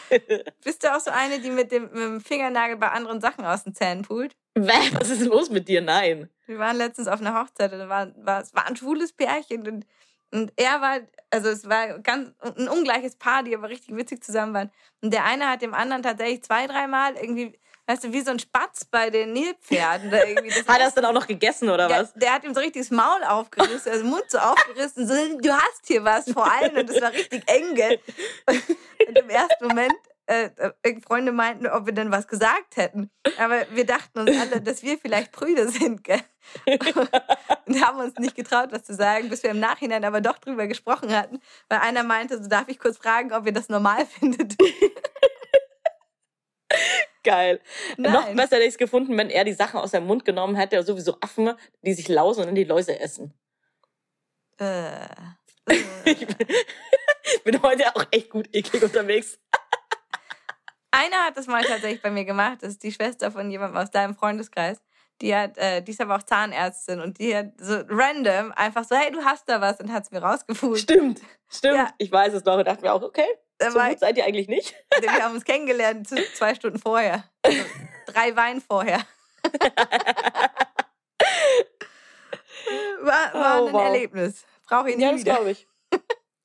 [0.64, 3.64] Bist du auch so eine, die mit dem, mit dem Fingernagel bei anderen Sachen aus
[3.64, 4.36] den Zähnen pult?
[4.56, 5.82] Was ist los mit dir?
[5.82, 6.30] Nein.
[6.46, 9.86] Wir waren letztens auf einer Hochzeit und war, war, es war ein schwules Pärchen und,
[10.32, 14.54] und er war, also es war ganz ein ungleiches Paar, die aber richtig witzig zusammen
[14.54, 14.72] waren.
[15.02, 18.40] Und der eine hat dem anderen tatsächlich zwei, dreimal irgendwie, weißt du, wie so ein
[18.40, 20.12] Spatz bei den Nilpferden.
[20.12, 22.14] Da irgendwie das Hat er es dann auch noch gegessen oder der, was?
[22.14, 25.54] der hat ihm so richtig das Maul aufgerissen, also den Mund so aufgerissen, so, du
[25.54, 28.00] hast hier was vor allem und es war richtig eng, gell?
[28.48, 29.96] Und im ersten Moment,
[30.28, 30.50] äh,
[30.82, 33.12] äh, Freunde meinten, ob wir denn was gesagt hätten.
[33.38, 36.22] Aber wir dachten uns alle, dass wir vielleicht Brüder sind, gell?
[37.66, 40.68] Und haben uns nicht getraut, was zu sagen, bis wir im Nachhinein aber doch drüber
[40.68, 44.56] gesprochen hatten, weil einer meinte, so darf ich kurz fragen, ob ihr das normal findet.
[47.26, 47.60] Geil.
[47.98, 48.36] Noch Nein.
[48.36, 51.18] besser hätte ich es gefunden, wenn er die Sachen aus seinem Mund genommen hätte, sowieso
[51.22, 53.34] Affen, die sich lausen und dann die Läuse essen.
[54.60, 55.06] Äh, äh.
[57.28, 59.40] Ich bin, heute auch echt gut eklig unterwegs.
[60.92, 62.60] Einer hat das mal tatsächlich bei mir gemacht.
[62.62, 64.80] Das ist die Schwester von jemandem aus deinem Freundeskreis.
[65.22, 68.96] Die hat, äh, die ist aber auch Zahnärztin und die hat so random einfach so,
[68.96, 70.78] hey, du hast da was und hat es mir rausgefunden.
[70.78, 71.78] Stimmt, stimmt.
[71.78, 71.90] Ja.
[71.98, 73.28] Ich weiß es noch und dachte mir auch, okay,
[73.62, 74.76] so war, gut seid ihr eigentlich nicht.
[75.02, 77.24] wir haben uns kennengelernt zwei Stunden vorher.
[77.44, 77.58] Also
[78.08, 79.02] drei Wein vorher.
[83.02, 83.84] War, war Oh, ein wow.
[83.86, 84.46] Erlebnis.
[84.68, 85.68] Brauche ich nie Ja, das glaube ich.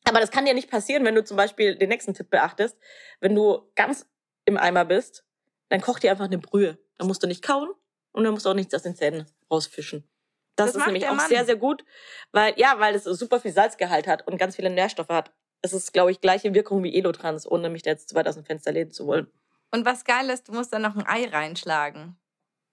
[0.05, 2.77] Aber das kann dir nicht passieren, wenn du zum Beispiel den nächsten Tipp beachtest.
[3.20, 4.07] Wenn du ganz
[4.44, 5.25] im Eimer bist,
[5.68, 6.79] dann koch dir einfach eine Brühe.
[6.99, 7.70] Dann musst du nicht kauen
[8.12, 10.09] und dann musst du auch nichts aus den Zähnen rausfischen.
[10.57, 11.29] Das, Das ist macht nämlich auch Mann.
[11.29, 11.85] sehr, sehr gut,
[12.33, 15.33] weil, ja, weil es super viel Salzgehalt hat und ganz viele Nährstoffe hat.
[15.62, 18.35] Es ist, glaube ich, gleiche Wirkung wie Elotrans, ohne mich da jetzt zu weit aus
[18.37, 19.31] dem Fenster lehnen zu wollen.
[19.70, 22.16] Und was geil ist, du musst dann noch ein Ei reinschlagen.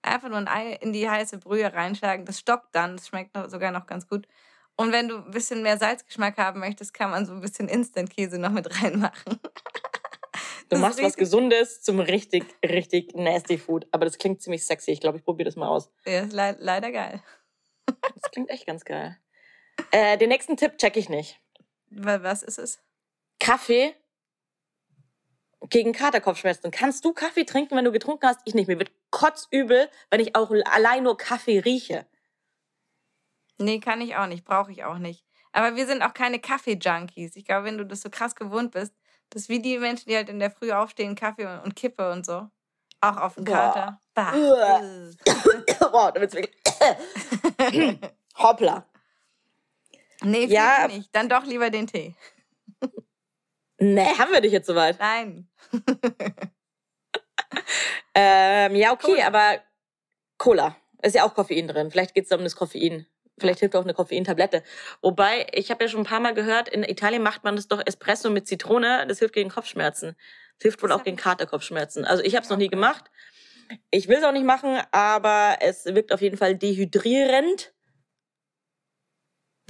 [0.02, 2.24] Einfach nur ein Ei in die heiße Brühe reinschlagen.
[2.24, 2.96] Das stockt dann.
[2.96, 4.26] Das schmeckt sogar noch ganz gut.
[4.76, 8.38] Und wenn du ein bisschen mehr Salzgeschmack haben möchtest, kann man so ein bisschen Instant-Käse
[8.38, 9.40] noch mit reinmachen.
[10.68, 13.86] Du Das machst was Gesundes zum richtig, richtig nasty Food.
[13.90, 14.92] Aber das klingt ziemlich sexy.
[14.92, 15.90] Ich glaube, ich probiere das mal aus.
[16.04, 17.22] Ja, ist le leider geil.
[17.86, 19.16] Das klingt echt ganz geil.
[19.90, 21.40] Äh, den nächsten Tipp check ich nicht.
[21.90, 22.80] Wa- Was ist es?
[23.40, 23.94] Kaffee
[25.70, 26.70] gegen Katerkopfschmerzen.
[26.70, 28.40] Kannst du Kaffee trinken, wenn du getrunken hast?
[28.44, 28.68] Ich nicht.
[28.68, 32.06] Mir wird kotzübel, wenn ich auch allein nur Kaffee rieche.
[33.58, 34.44] Nee, kann ich auch nicht.
[34.44, 35.24] Brauche ich auch nicht.
[35.52, 37.34] Aber wir sind auch keine Kaffee-Junkies.
[37.36, 38.92] Ich glaube, wenn du das so krass gewohnt bist,
[39.30, 42.12] das ist wie die Menschen, die halt in der Früh aufstehen, Kaffee und, und Kippe
[42.12, 42.48] und so.
[43.00, 43.44] Auch auf dem.
[43.44, 44.00] Kater.
[44.14, 44.32] Bah.
[44.34, 44.80] Uah.
[45.90, 46.56] Boah, da wird's wirklich.
[48.38, 48.84] Hoppla.
[50.22, 50.86] Nee, Ja.
[50.88, 51.14] nicht.
[51.14, 52.14] Dann doch lieber den Tee.
[53.80, 54.98] Nee, haben wir dich jetzt soweit?
[54.98, 55.48] Nein.
[58.14, 59.26] Ähm, ja, okay, Cola.
[59.26, 59.62] aber
[60.38, 60.76] Cola.
[61.02, 61.90] Ist ja auch Koffein drin.
[61.90, 63.06] Vielleicht geht's da um das Koffein.
[63.38, 64.64] Vielleicht hilft auch eine Koffeintablette.
[65.00, 67.80] Wobei, ich habe ja schon ein paar Mal gehört, in Italien macht man das doch
[67.86, 69.06] Espresso mit Zitrone.
[69.06, 70.16] Das hilft gegen Kopfschmerzen.
[70.58, 72.04] Das hilft wohl Das auch gegen Katerkopfschmerzen.
[72.04, 73.04] Also ich habe es noch nie gemacht.
[73.92, 77.72] Ich will es auch nicht machen, aber es wirkt auf jeden Fall dehydrierend.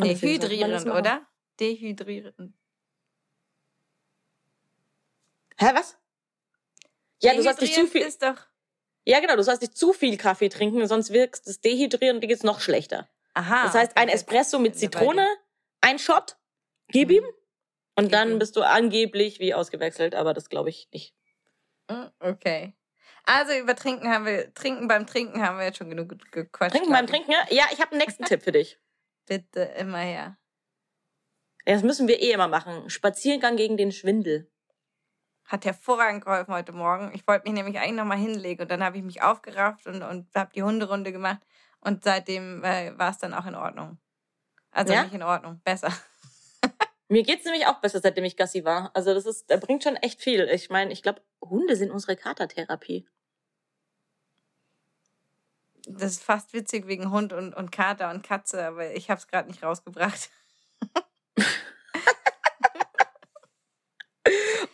[0.01, 0.99] Und Nee, deswegen sollte man das hydrierend, machen.
[1.01, 1.27] oder?
[1.61, 2.55] Dehydrierend.
[5.59, 5.97] Hä, was?
[7.21, 8.03] Ja, du sollst nicht zu Dehydrierend viel.
[8.03, 8.47] ist doch.
[9.05, 12.29] Ja, genau, du sollst nicht zu viel Kaffee trinken, sonst wirkst es dehydrieren und dir
[12.29, 13.09] geht's noch schlechter.
[13.35, 13.65] Aha.
[13.65, 15.27] Das heißt, ein Espresso mit Zitrone,
[15.81, 16.37] ein Shot,
[16.89, 17.15] gib Mhm.
[17.17, 17.25] ihm.
[17.97, 21.15] Und Gib dann bist du angeblich wie ausgewechselt, aber das glaube ich nicht.
[21.89, 22.75] Mm, Okay.
[23.25, 26.77] Also über Trinken haben wir, Trinken beim Trinken haben wir jetzt schon genug gequatscht.
[26.77, 27.07] Trinken beim.
[27.07, 27.45] Trinken, ja?
[27.51, 28.79] Ja, ich habe einen nächsten Tipp für dich.
[29.29, 30.39] Bitte immer her.
[31.67, 32.89] Das müssen wir eh immer machen.
[32.89, 34.51] Spaziergang gegen den Schwindel.
[35.45, 37.13] Hat hervorragend geholfen heute Morgen.
[37.15, 40.35] Ich wollte mich nämlich eigentlich nochmal hinlegen und dann habe ich mich aufgerafft und, und
[40.35, 41.43] habe die Hunderunde gemacht
[41.81, 43.99] und seitdem äh, war es dann auch in Ordnung.
[44.71, 45.05] Also Ja?
[45.05, 45.93] nicht in Ordnung, besser.
[47.09, 48.91] Mir geht's nämlich auch besser, seitdem ich Gassi war.
[48.95, 50.49] Also das ist, der bringt schon echt viel.
[50.49, 53.07] Ich meine, ich glaube, Hunde sind unsere Katertherapie.
[55.91, 59.27] Das ist fast witzig wegen Hund und, und Kater und Katze, aber ich habe es
[59.27, 60.31] gerade nicht rausgebracht.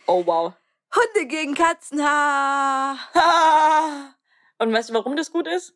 [0.07, 0.53] Oh wow.
[0.95, 2.97] Hunde gegen Katzenhaar.
[3.13, 4.13] Ah!
[4.59, 5.75] Und weißt du, warum das gut ist?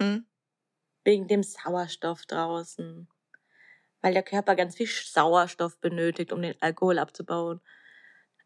[0.00, 0.26] Hm?
[1.04, 3.08] Wegen dem Sauerstoff draußen.
[4.00, 7.60] Weil der Körper ganz viel Sauerstoff benötigt, um den Alkohol abzubauen.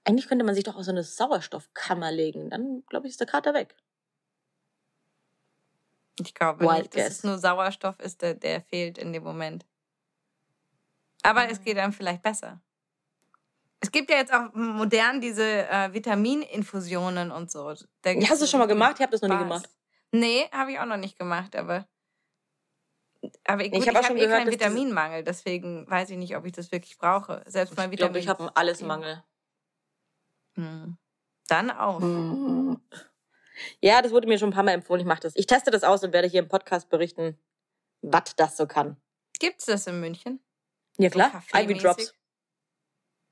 [0.04, 2.50] Eigentlich könnte man sich doch auch so eine Sauerstoffkammer legen.
[2.50, 3.76] Dann, glaube ich, ist der Kater weg.
[6.20, 7.12] Ich glaube Wild nicht, dass guess.
[7.18, 9.66] es nur Sauerstoff ist, der, der fehlt in dem Moment.
[11.22, 12.60] Aber es geht einem vielleicht besser.
[13.80, 17.74] Es gibt ja jetzt auch modern diese äh, Vitamininfusionen und so.
[18.02, 18.94] Da Ja, hast du schon mal gemacht?
[18.96, 19.68] Ich habe das noch nie gemacht.
[20.12, 21.86] Nee, habe ich auch noch nicht gemacht, aber.
[23.44, 26.10] Aber gut, Ich ich hab auch habe schon eh gehört, keinen dass Vitaminmangel, deswegen weiß
[26.10, 27.42] ich nicht, ob ich das wirklich brauche.
[27.46, 28.22] Selbst mein Ich glaube, Vitamin.
[28.22, 29.22] ich habe einen Allesmangel.
[30.54, 30.96] Hm.
[31.48, 32.00] Dann auch.
[32.00, 32.80] Mhm.
[33.80, 35.00] Ja, das wurde mir schon ein paar Mal empfohlen.
[35.00, 35.34] Ich mache das.
[35.36, 37.38] Ich teste das aus und werde hier im Podcast berichten,
[38.02, 39.00] was das so kann.
[39.38, 40.40] Gibt's das in München?
[40.98, 41.70] Ja So klar, kaffeemäßig?
[41.70, 42.14] Ivy Drops.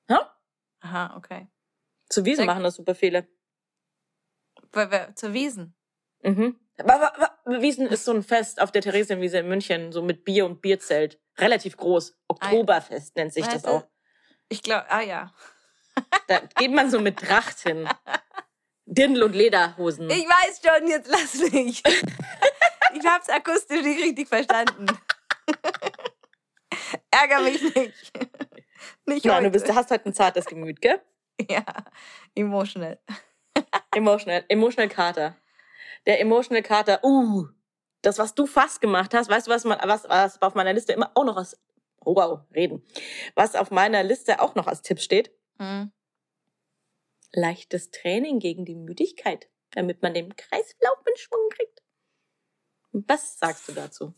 [0.09, 0.37] Ja?
[0.81, 1.49] Aha, okay.
[2.09, 3.27] Zu Wiesen machen das super viele.
[5.15, 5.75] Zur Wiesen.
[6.23, 6.59] Mhm.
[7.47, 11.21] Wiesen ist so ein Fest auf der Theresienwiese in München, so mit Bier und Bierzelt.
[11.39, 12.17] Relativ groß.
[12.29, 13.87] Oktoberfest nennt sich das auch.
[14.49, 15.33] Ich glaube, ah ja.
[16.27, 17.89] Da geht man so mit Tracht hin.
[18.87, 20.11] Dirndl und Lederhosen.
[20.11, 21.83] Ich weiß schon, jetzt lass mich.
[22.95, 24.87] ich hab's akustisch nicht richtig verstanden.
[27.11, 28.13] Ärger mich nicht.
[29.07, 29.45] Nicht Nein, heute.
[29.45, 31.01] du bist, hast halt ein zartes Gemüt, gell?
[31.49, 31.65] Ja,
[32.35, 32.99] emotional.
[33.95, 35.37] Emotional, emotional Kater.
[36.07, 37.03] Der emotional Kater.
[37.05, 37.47] Uh,
[38.03, 40.93] das, was du fast gemacht hast, weißt du, was, man, was, was auf meiner Liste
[40.93, 41.57] immer auch noch als,
[42.05, 42.85] oh wow, reden,
[43.35, 45.33] was auf meiner Liste auch noch als Tipp steht?
[45.59, 45.93] Hm.
[47.35, 51.83] Leichtes Training gegen die Müdigkeit, damit man den Kreislauf in Schwung kriegt.
[52.93, 54.15] Was sagst du dazu?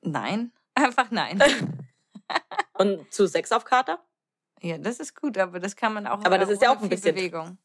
[0.00, 1.40] Nein, einfach nein.
[2.74, 4.04] Und zu Sex auf Kater?
[4.60, 6.24] ja, das ist gut, aber das kann man auch.
[6.24, 7.58] Aber das äh, ist ja auch ein bisschen- Bewegung.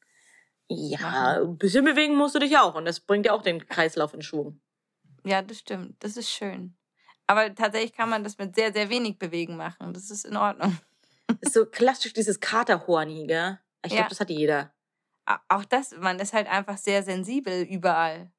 [0.71, 4.13] Ja, ein bisschen bewegen musst du dich auch und das bringt ja auch den Kreislauf
[4.13, 4.61] in Schwung.
[5.23, 5.95] Ja, das stimmt.
[6.03, 6.75] Das ist schön.
[7.25, 9.93] Aber tatsächlich kann man das mit sehr, sehr wenig Bewegen machen.
[9.93, 10.77] Das ist in Ordnung.
[11.41, 13.59] ist so klassisch dieses Katerhorni, gell?
[13.85, 13.97] Ich Ja.
[13.99, 14.73] glaube, das hat jeder.
[15.47, 18.31] Auch das, man ist halt einfach sehr sensibel überall.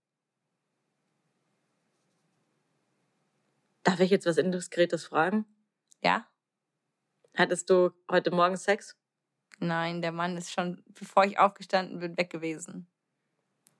[3.85, 5.46] Darf ich jetzt was Indiskretes fragen?
[6.03, 6.26] Ja?
[7.37, 8.96] Hattest du heute Morgen Sex?
[9.59, 12.90] Nein, der Mann ist schon, bevor ich aufgestanden bin, weg gewesen.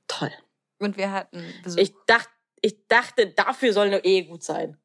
[0.07, 0.33] Toll.
[0.79, 1.79] Und wir hatten Besuch.
[1.81, 2.31] Ich dachte,
[2.62, 4.79] ich dachte, dafür soll eine Ehe gut sein.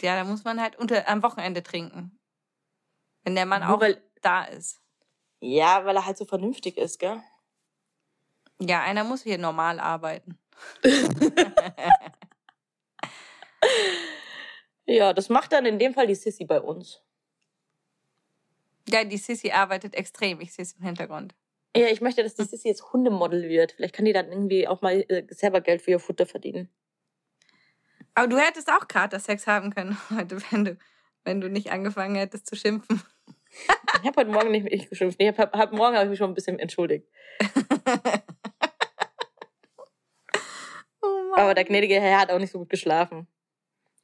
[0.00, 2.18] ja, da muss man halt unter, am Wochenende trinken.
[3.22, 4.80] Wenn der Mann Nur auch da ist.
[5.40, 7.22] Ja, weil er halt so vernünftig ist, gell?
[8.60, 10.38] Ja, einer muss hier normal arbeiten.
[14.90, 17.00] Ja, das macht dann in dem Fall die Sissy bei uns.
[18.88, 20.40] Ja, die Sissy arbeitet extrem.
[20.40, 21.36] Ich sehe es im Hintergrund.
[21.76, 23.70] Ja, ich möchte, dass die Sissy jetzt Hundemodel wird.
[23.70, 26.68] Vielleicht kann die dann irgendwie auch mal äh, selber Geld für ihr Futter verdienen.
[28.14, 30.78] Aber du hättest auch Katersex haben können heute, wenn du,
[31.22, 33.00] wenn du nicht angefangen hättest zu schimpfen.
[33.50, 35.18] Ich habe heute Morgen nicht ich geschimpft.
[35.18, 37.06] Nee, hab, hab, morgen habe ich mich schon ein bisschen entschuldigt.
[41.02, 41.32] Oh.
[41.34, 43.26] Aber der gnädige Herr hat auch nicht so gut geschlafen.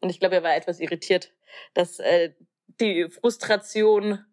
[0.00, 1.34] Und ich glaube, er war etwas irritiert,
[1.74, 2.32] dass äh,
[2.80, 4.24] die Frustration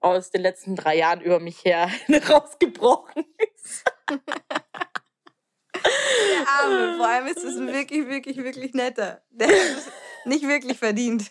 [0.00, 1.90] aus den letzten drei Jahren über mich her
[2.28, 3.84] rausgebrochen ist.
[4.08, 4.20] Der
[6.48, 6.96] Arme.
[6.96, 9.22] Vor allem ist es ein wirklich, wirklich, wirklich netter.
[9.30, 9.90] Der hat es
[10.24, 11.30] nicht wirklich verdient.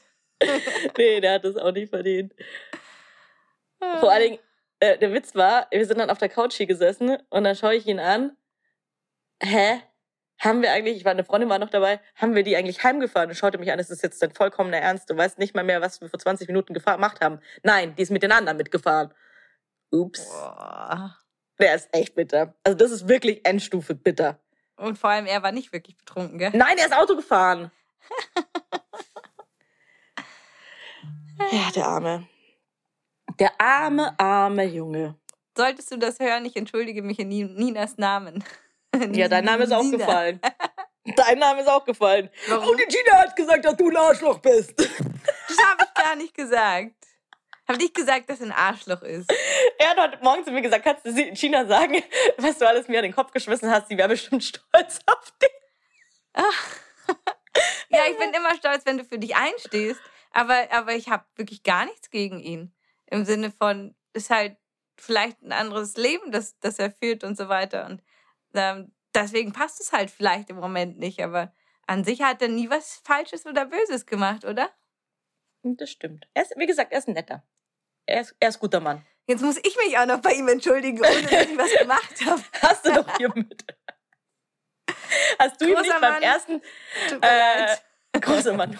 [0.97, 2.33] nee, der hat das auch nicht verdient.
[3.99, 4.39] Vor allen Dingen,
[4.79, 7.75] äh, der Witz war, wir sind dann auf der Couch hier gesessen und dann schaue
[7.75, 8.35] ich ihn an.
[9.41, 9.81] Hä?
[10.39, 13.29] Haben wir eigentlich, ich war eine Freundin war noch dabei, haben wir die eigentlich heimgefahren?
[13.29, 15.09] Und schaute mich an, das ist jetzt dein vollkommener Ernst.
[15.09, 17.39] Du weißt nicht mal mehr, was wir vor 20 Minuten gemacht haben.
[17.61, 19.13] Nein, die ist mit den anderen mitgefahren.
[19.91, 20.29] Ups.
[20.29, 21.17] Boah.
[21.59, 22.55] Der ist echt bitter.
[22.63, 24.39] Also das ist wirklich Endstufe bitter.
[24.77, 26.51] Und vor allem, er war nicht wirklich betrunken, gell?
[26.53, 27.69] Nein, er ist Auto gefahren.
[31.51, 32.29] ja, der Arme.
[33.39, 35.15] Der arme, arme Junge.
[35.55, 38.43] Solltest du das hören, ich entschuldige mich in Ninas Namen.
[39.11, 40.41] Ja, dein Name ist auch gefallen.
[41.15, 42.27] Dein Name ist auch gefallen.
[42.47, 42.69] Warum?
[42.69, 44.73] Und die Gina hat gesagt, dass du ein Arschloch bist.
[44.79, 46.95] Das habe ich gar nicht gesagt.
[47.67, 49.31] Habe nicht gesagt, dass er ein Arschloch ist.
[49.77, 52.01] Er hat heute Morgen zu mir gesagt, kannst du Gina sagen,
[52.37, 53.89] was du alles mir an den Kopf geschmissen hast?
[53.89, 55.49] Sie wäre bestimmt stolz auf dich.
[57.89, 60.01] Ja, ich bin immer stolz, wenn du für dich einstehst.
[60.31, 62.73] Aber, aber ich habe wirklich gar nichts gegen ihn.
[63.11, 64.57] Im Sinne von, ist halt
[64.97, 67.85] vielleicht ein anderes Leben, das, das er führt und so weiter.
[67.85, 68.03] Und
[68.53, 71.21] ähm, deswegen passt es halt vielleicht im Moment nicht.
[71.23, 71.53] Aber
[71.87, 74.69] an sich hat er nie was Falsches oder Böses gemacht, oder?
[75.63, 76.27] Das stimmt.
[76.33, 77.43] Er ist, wie gesagt, er ist ein netter.
[78.05, 79.05] Er ist, er ist ein guter Mann.
[79.27, 82.41] Jetzt muss ich mich auch noch bei ihm entschuldigen, ohne dass ich was gemacht habe.
[82.61, 83.65] Hast du doch hier mit.
[85.37, 86.23] Hast du ihm Großer nicht beim Mann.
[86.23, 86.61] ersten,
[87.09, 87.77] Tut mir
[88.13, 88.79] äh, großer Mann.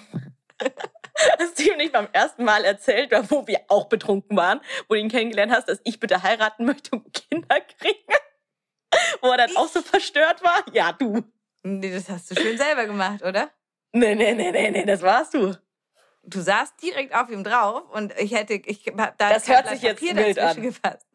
[1.40, 5.00] Hast du ihm nicht beim ersten Mal erzählt, wo wir auch betrunken waren, wo du
[5.02, 8.14] ihn kennengelernt hast, dass ich bitte heiraten möchte und Kinder kriegen?
[9.22, 10.64] Wo er dann auch so verstört war?
[10.74, 11.24] Ja, du.
[11.64, 13.50] Nee, das hast du schön selber gemacht, oder?
[13.92, 15.56] Nee, nee, nee, nee, nee, das warst du.
[16.24, 19.82] Du saßt direkt auf ihm drauf und ich hätte, ich hab da Das hört sich
[19.82, 20.64] jetzt Papier wild dazwischen an.
[20.64, 21.08] gefasst.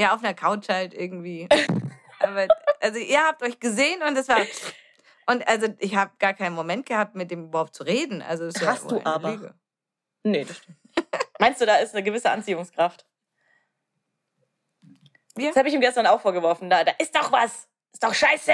[0.00, 1.48] Ja, auf einer Couch halt irgendwie.
[2.20, 2.46] Aber
[2.80, 4.38] also ihr habt euch gesehen und es war
[5.26, 8.22] und also ich habe gar keinen Moment gehabt, mit dem überhaupt zu reden.
[8.22, 9.32] Also das Hast ja du aber.
[9.32, 9.54] Lüge.
[10.24, 10.78] Nee, das stimmt.
[11.38, 13.06] Meinst du, da ist eine gewisse Anziehungskraft?
[15.38, 15.48] Ja.
[15.48, 16.68] Das habe ich ihm gestern auch vorgeworfen.
[16.68, 17.68] Da, da ist doch was.
[17.92, 18.52] Ist doch scheiße.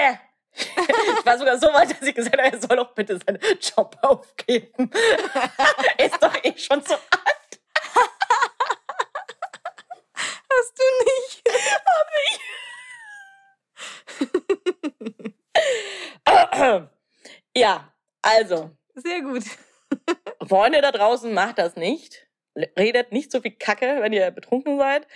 [0.51, 3.97] ich war sogar so weit, dass ich gesagt habe, er soll doch bitte seinen Job
[4.01, 4.89] aufgeben.
[5.97, 7.61] er ist doch eh schon so alt.
[10.51, 11.43] Hast du nicht?
[17.55, 19.43] ja, also, Sehr gut.
[20.47, 22.27] Freunde da draußen, macht das nicht.
[22.77, 25.07] Redet nicht so viel Kacke, wenn ihr betrunken seid.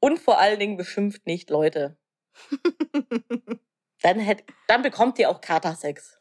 [0.00, 1.98] Und vor allen Dingen beschimpft nicht Leute.
[4.00, 6.20] Dann, hätt, dann bekommt ihr auch Katersex.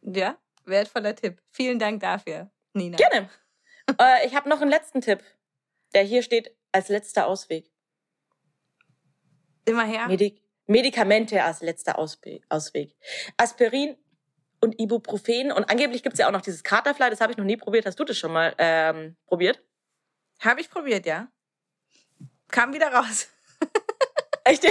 [0.00, 1.40] Ja, wertvoller Tipp.
[1.52, 2.96] Vielen Dank dafür, Nina.
[2.96, 3.30] Gerne.
[4.00, 5.22] äh, ich habe noch einen letzten Tipp,
[5.94, 7.70] der hier steht als letzter Ausweg.
[9.66, 10.08] Immer her.
[10.08, 12.94] Medik Medikamente als letzter Auswe Ausweg.
[13.36, 13.96] Aspirin
[14.60, 15.50] und Ibuprofen.
[15.50, 17.10] Und angeblich gibt's ja auch noch dieses Katerfly.
[17.10, 17.86] Das habe ich noch nie probiert.
[17.86, 19.62] Hast du das schon mal ähm, probiert?
[20.40, 21.28] Habe ich probiert, ja.
[22.48, 23.28] Kam wieder raus.
[24.44, 24.64] Echt?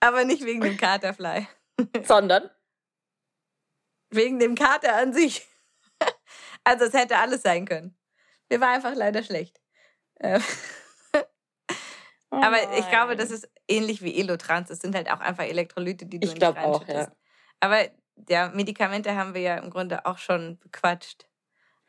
[0.00, 1.48] Aber nicht wegen dem Katerfly.
[2.04, 2.50] Sondern?
[4.10, 5.46] Wegen dem Kater an sich.
[6.62, 7.96] Also es hätte alles sein können.
[8.48, 9.60] Mir war einfach leider schlecht.
[10.20, 10.42] Ähm,
[12.30, 14.68] Aber ich glaube, das ist ähnlich wie Elotrans.
[14.70, 17.08] Es sind halt auch einfach Elektrolyte, die du Ich nicht glaub auch, reinschüttest.
[17.10, 17.16] ja.
[17.60, 17.88] Aber
[18.28, 21.26] ja, Medikamente haben wir ja im Grunde auch schon bequatscht.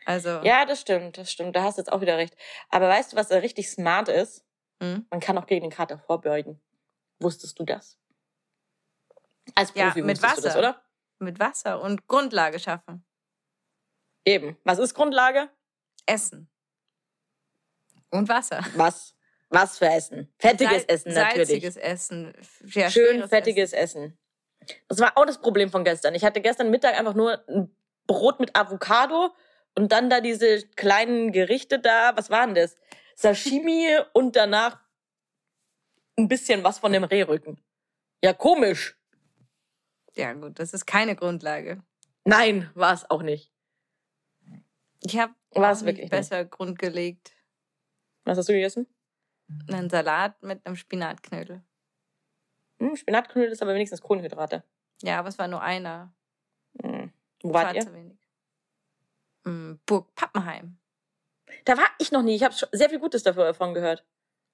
[0.05, 1.55] Also, Ja, das stimmt, das stimmt.
[1.55, 2.35] Da hast du jetzt auch wieder recht.
[2.69, 4.45] Aber weißt du, was richtig smart ist?
[4.81, 5.05] hm?
[5.09, 6.61] Man kann auch gegen den Kater vorbeugen.
[7.19, 7.99] Wusstest du das?
[9.55, 10.59] Als Ja, Profi mit wusstest du das, Wasser.
[10.59, 10.81] oder?
[11.21, 13.05] mit Wasser und Grundlage schaffen.
[14.23, 14.57] Eben.
[14.63, 15.49] Was ist Grundlage?
[16.05, 16.49] Essen.
[18.09, 18.63] Und Wasser.
[18.75, 19.15] Was?
[19.49, 20.31] Was für Essen?
[20.37, 21.47] Fettiges Sal- Essen natürlich.
[21.49, 22.33] Salziges Essen.
[22.67, 24.17] Ja, Schön fettiges Essen.
[24.87, 26.13] Das war auch das Problem von gestern.
[26.13, 29.33] Ich hatte gestern Mittag einfach nur ein Brot mit Avocado
[29.75, 32.15] und dann da diese kleinen Gerichte da.
[32.15, 32.75] Was waren das?
[33.15, 34.79] Sashimi und danach
[36.17, 37.59] ein bisschen was von dem Rehrücken.
[38.23, 38.97] Ja, komisch.
[40.09, 40.19] Essen.
[40.21, 41.81] Ja, gut, das ist keine Grundlage.
[42.25, 43.51] Nein, war es auch nicht.
[45.01, 46.11] Ich habe War es wirklich nicht nicht.
[46.11, 47.31] besser Grund gelegt.
[48.25, 48.85] Was hast du gegessen?
[49.67, 51.63] Einen Salat mit einem Spinatknödel.
[52.79, 54.63] Hm, Spinatknödel ist aber wenigstens Kohlenhydrate.
[55.01, 56.13] Ja, aber es war nur einer.
[56.81, 57.11] Hm.
[57.41, 57.81] Wo war wart ihr?
[57.81, 58.17] zu wenig.
[59.43, 60.77] Mm, Burg Pappenheim.
[61.65, 62.35] Da war ich noch nie.
[62.35, 64.05] Ich habe sehr viel Gutes davon gehört.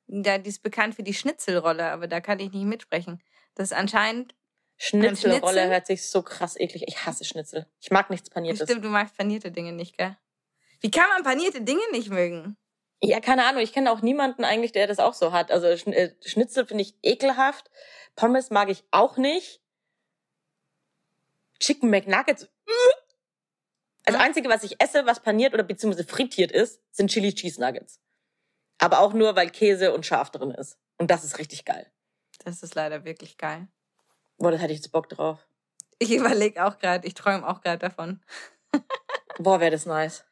[0.08, 3.22] Ja, die ist bekannt für die Schnitzelrolle, aber da kann ich nicht mitsprechen.
[3.56, 4.36] Das ist anscheinend,
[4.78, 5.70] Schnitzelrolle Schnitzel?
[5.70, 6.84] hört sich so krass eklig.
[6.88, 7.66] Ich hasse Schnitzel.
[7.80, 8.60] Ich mag nichts paniertes.
[8.60, 10.18] bestimmt, du magst panierte Dinge nicht, gell?
[10.82, 12.58] Wie kann man panierte Dinge nicht mögen?
[13.02, 13.62] Ja, keine Ahnung.
[13.62, 15.52] Ich kenne auch niemanden eigentlich, der das auch so hat.
[15.52, 17.70] Also äh, Schnitzel finde ich ekelhaft.
[18.16, 19.62] Pommes mag ich auch nicht.
[21.60, 22.44] Chicken McNuggets.
[22.44, 22.50] äh.
[24.06, 24.22] Das Hm?
[24.22, 28.00] Einzige, was ich esse, was paniert oder beziehungsweise frittiert ist, sind Chili Cheese Nuggets.
[28.78, 30.78] Aber auch nur, weil Käse und Schaf drin ist.
[30.98, 31.92] Und das ist richtig geil.
[32.44, 33.68] Das ist leider wirklich geil.
[34.38, 35.48] Boah, das hätte ich jetzt Bock drauf.
[35.98, 38.22] Ich überlege auch gerade, ich träume auch gerade davon,
[39.38, 40.24] Boah, wäre das nice.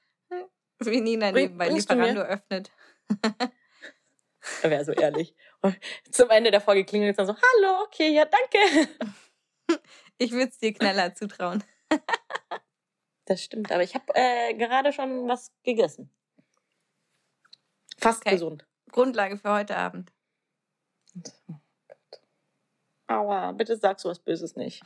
[0.79, 1.79] wie Nina Bring- nebenbei du mir?
[1.79, 2.71] Lieferando öffnet.
[4.61, 5.35] Wäre so ehrlich.
[5.61, 5.77] Und
[6.11, 8.89] zum Ende der Folge klingelt es dann so, hallo, okay, ja, danke.
[10.19, 11.63] Ich würde es dir kneller zutrauen.
[13.25, 16.09] Das stimmt, aber ich habe äh, gerade schon was gegessen.
[17.97, 18.31] Fast Okay.
[18.31, 18.67] gesund.
[18.91, 20.11] Grundlage für heute Abend.
[23.07, 24.83] Aua, bitte sag so was Böses nicht.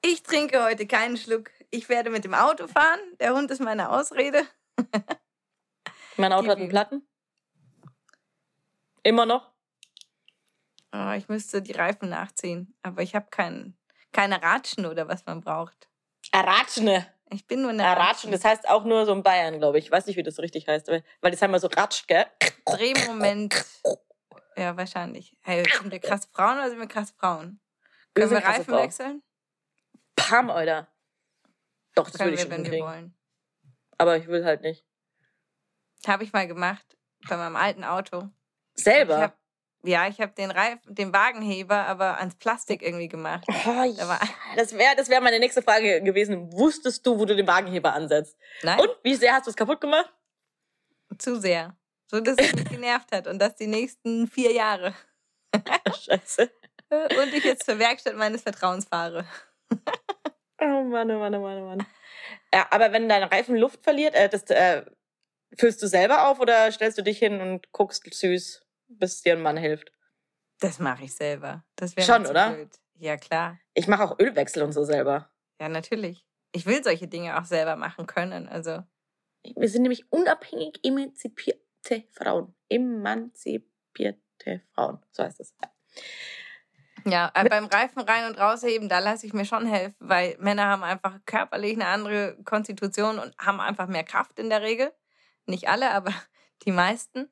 [0.00, 1.50] Ich trinke heute keinen Schluck.
[1.70, 2.98] Ich werde mit dem Auto fahren.
[3.20, 4.42] Der Hund ist meine Ausrede.
[6.16, 6.68] Mein Auto Die hat einen.
[6.68, 7.08] Platten.
[9.02, 9.50] Immer noch.
[10.92, 12.76] Oh, ich müsste die Reifen nachziehen.
[12.82, 13.78] Aber ich habe kein,
[14.12, 15.88] keine Ratschen oder was man braucht.
[16.32, 17.06] Aratschne.
[17.32, 19.84] Ich bin nur eine Aratschen, das heißt auch nur so in Bayern, glaube ich.
[19.86, 22.26] Ich weiß nicht, wie das richtig heißt, weil das einmal so ratscht, gell?
[22.66, 23.64] Drehmoment.
[24.56, 25.36] Ja, wahrscheinlich.
[25.42, 27.60] Hey, sind wir krasse Frauen oder sind wir krasse Frauen?
[28.14, 28.82] Wir Können wir krasse Reifen Frauen.
[28.82, 29.22] wechseln?
[30.16, 30.88] Pam, Alter.
[32.00, 33.14] Doch, das Können würde ich wir, schon wenn wir wollen.
[33.98, 34.84] Aber ich will halt nicht.
[36.06, 36.96] Habe ich mal gemacht.
[37.28, 38.30] Bei meinem alten Auto.
[38.74, 39.16] Selber?
[39.16, 39.38] Ich hab,
[39.82, 43.44] ja, ich habe den Reifen, den Wagenheber aber ans Plastik irgendwie gemacht.
[43.48, 44.18] Oh, ja.
[44.56, 46.50] Das wäre das wär meine nächste Frage gewesen.
[46.54, 48.36] Wusstest du, wo du den Wagenheber ansetzt?
[48.62, 50.10] Nein, Und wie sehr hast du es kaputt gemacht?
[51.18, 51.76] zu sehr.
[52.10, 53.26] So, dass es mich genervt hat.
[53.26, 54.94] Und das die nächsten vier Jahre.
[55.86, 56.50] Scheiße.
[56.90, 59.24] Und ich jetzt zur Werkstatt meines Vertrauens fahre.
[60.60, 61.86] Oh Mann, oh Mann, oh Mann, oh Mann.
[62.52, 64.84] Ja, aber wenn dein Reifen Luft verliert, äh, das äh,
[65.56, 69.42] füllst du selber auf oder stellst du dich hin und guckst süß, bis dir ein
[69.42, 69.92] Mann hilft?
[70.60, 71.64] Das mache ich selber.
[71.76, 72.52] Das wäre Schon, oder?
[72.52, 72.70] Blöd.
[72.98, 73.58] Ja, klar.
[73.72, 75.30] Ich mache auch Ölwechsel und so selber.
[75.58, 76.26] Ja, natürlich.
[76.52, 78.48] Ich will solche Dinge auch selber machen können.
[78.48, 78.82] Also,
[79.42, 82.54] Wir sind nämlich unabhängig emanzipierte Frauen.
[82.68, 84.98] Emanzipierte Frauen.
[85.12, 85.54] So heißt es.
[85.62, 85.70] ja,
[87.34, 90.82] äh, beim Reifen rein und rausheben, da lasse ich mir schon helfen, weil Männer haben
[90.82, 94.92] einfach körperlich eine andere Konstitution und haben einfach mehr Kraft in der Regel.
[95.46, 96.12] Nicht alle, aber
[96.64, 97.30] die meisten.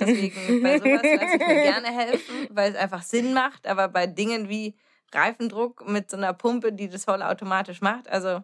[0.00, 3.66] Deswegen bei sowas lasse ich mir gerne helfen, weil es einfach Sinn macht.
[3.66, 4.76] Aber bei Dingen wie
[5.12, 8.42] Reifendruck mit so einer Pumpe, die das voll automatisch macht, also Wir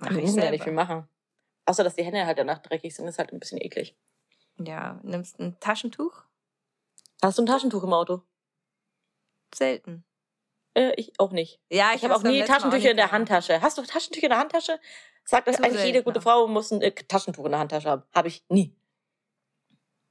[0.00, 1.08] mache ich müssen ja nicht viel machen.
[1.64, 3.96] Außer, dass die Hände halt danach dreckig sind, ist halt ein bisschen eklig.
[4.58, 6.24] Ja, nimmst ein Taschentuch?
[7.22, 8.22] Hast du ein Taschentuch im Auto?
[9.54, 10.04] Selten.
[10.74, 11.60] Äh, ich auch nicht.
[11.70, 13.12] Ja, Ich habe auch nie Taschentücher nicht in der.
[13.12, 13.60] Handtasche.
[13.60, 14.80] Hast du Taschentücher in der Handtasche?
[15.24, 16.22] Sagt das eigentlich jede gute ja.
[16.22, 18.02] Frau muss ein äh, Taschentuch in der Handtasche haben.
[18.14, 18.74] Habe ich nie.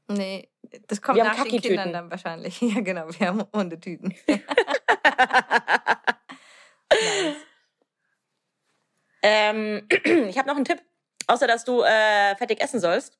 [0.08, 0.50] Nee,
[0.88, 1.62] das kommt Wir haben nach den.
[1.62, 2.62] Kindern dann wahrscheinlich.
[2.62, 4.16] Ja, genau, wir haben Hundetüten.
[6.92, 7.36] Nice.
[9.24, 9.88] ähm,
[10.28, 10.82] ich habe noch einen Tipp.
[11.28, 13.18] Außer, dass du äh, fettig essen sollst.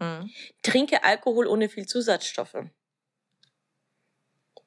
[0.00, 0.30] Hm.
[0.62, 2.64] Trinke Alkohol ohne viel Zusatzstoffe.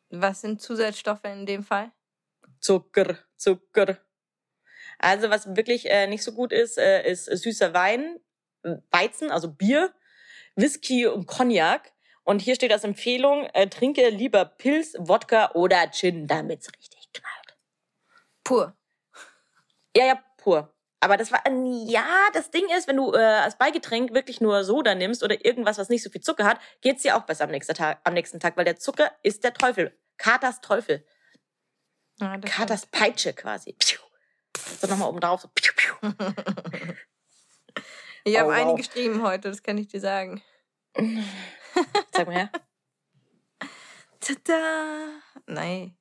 [0.10, 1.92] Was sind Zusatzstoffe in dem Fall?
[2.60, 3.98] Zucker, Zucker.
[4.98, 8.20] Also was wirklich äh, nicht so gut ist, äh, ist süßer Wein,
[8.92, 9.94] Weizen, also Bier,
[10.56, 11.94] Whisky und Cognac.
[12.24, 17.58] Und hier steht als Empfehlung, äh, trinke lieber Pilz, Wodka oder Gin, damit's richtig knallt.
[18.44, 18.78] Pur.
[19.96, 20.75] Ja, ja, pur.
[21.02, 21.42] Aber das war,
[21.88, 25.78] ja, das Ding ist, wenn du äh, als Beigetränk wirklich nur Soda nimmst oder irgendwas,
[25.78, 28.40] was nicht so viel Zucker hat, geht's dir auch besser am nächsten Tag, am nächsten
[28.40, 29.96] Tag weil der Zucker ist der Teufel.
[30.18, 31.06] Katers Teufel.
[32.20, 33.74] Ja, Katers Peitsche quasi.
[33.74, 34.00] Piu.
[34.82, 35.42] So nochmal oben drauf.
[35.42, 35.50] So.
[35.54, 35.96] Piu, piu.
[38.28, 38.58] Ich habe Oh, wow.
[38.60, 40.42] einige Striemen heute, das kann ich dir sagen.
[42.12, 42.50] Sag mal her.
[44.20, 45.22] Tada!
[45.46, 45.96] Nein,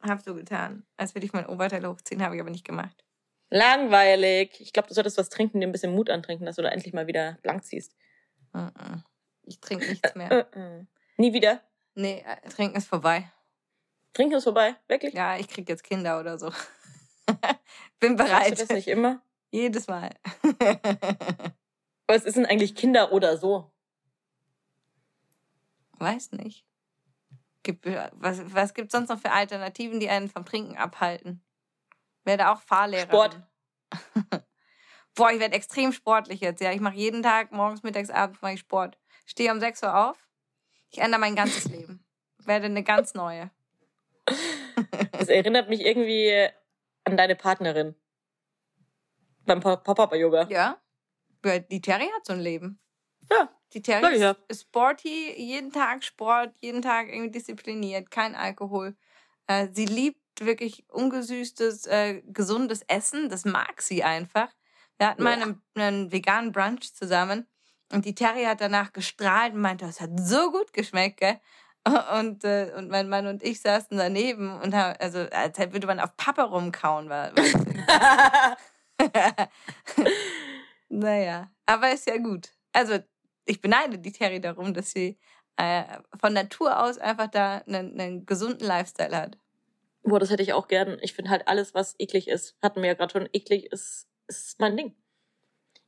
[0.00, 0.86] hab so getan.
[0.96, 3.04] Als würde ich mein Oberteil hochziehen, habe ich aber nicht gemacht.
[3.52, 4.58] Langweilig.
[4.62, 6.94] Ich glaube, du solltest was trinken, dir ein bisschen Mut antrinken, dass du da endlich
[6.94, 7.94] mal wieder blank ziehst.
[9.42, 10.30] Ich trinke nichts mehr.
[10.56, 10.84] Äh, äh.
[11.18, 11.60] Nie wieder.
[11.94, 13.30] Nee, äh, trinken ist vorbei.
[14.14, 14.74] Trinken ist vorbei.
[14.88, 15.12] Wirklich?
[15.12, 16.50] Ja, ich krieg jetzt Kinder oder so.
[18.00, 18.52] Bin Machst bereit.
[18.52, 19.20] du das nicht immer?
[19.50, 20.08] Jedes Mal.
[22.06, 23.70] Was ist denn eigentlich Kinder oder so?
[25.98, 26.64] Weiß nicht.
[27.62, 31.42] Gibt, was, was gibt sonst noch für Alternativen, die einen vom Trinken abhalten?
[32.24, 33.08] Werde auch Fahrlehrerin.
[33.10, 33.40] Sport.
[35.14, 36.60] Boah, ich werde extrem sportlich jetzt.
[36.60, 38.98] Ja, ich mache jeden Tag, morgens, mittags, abends mache ich Sport.
[39.26, 40.28] Stehe um 6 Uhr auf.
[40.90, 42.04] Ich ändere mein ganzes Leben.
[42.38, 43.50] Werde eine ganz neue.
[45.12, 46.48] Das erinnert mich irgendwie
[47.04, 47.94] an deine Partnerin.
[49.44, 50.48] Beim Pop-Up-Yoga.
[50.48, 50.80] Ja?
[51.44, 52.80] Die Terry hat so ein Leben.
[53.30, 53.48] Ja.
[53.72, 58.96] Die Terry ist- ist sporty, jeden Tag Sport, jeden Tag irgendwie diszipliniert, kein Alkohol.
[59.46, 63.28] Äh, sie liebt wirklich ungesüßtes, äh, gesundes Essen.
[63.28, 64.48] Das mag sie einfach.
[64.98, 65.42] Wir hatten mal Ja.
[65.44, 67.46] einen, einen veganen Brunch zusammen
[67.92, 71.40] und die Terry hat danach gestrahlt und meinte, es hat so gut geschmeckt, gell?
[72.16, 75.98] Und, äh, und mein Mann und ich saßen daneben und haben, also als würde man
[75.98, 77.08] auf Pappe rumkauen.
[77.08, 78.56] War, war
[80.88, 82.50] naja, aber ist ja gut.
[82.72, 82.98] Also
[83.46, 85.18] ich beneide die Terry darum, dass sie
[85.56, 85.84] äh,
[86.20, 89.38] von Natur aus einfach da einen, einen gesunden Lifestyle hat.
[90.02, 90.98] Boah, das hätte ich auch gern.
[91.00, 94.58] Ich finde halt alles, was eklig ist, hatten wir ja gerade schon, eklig ist, ist
[94.58, 94.96] mein Ding.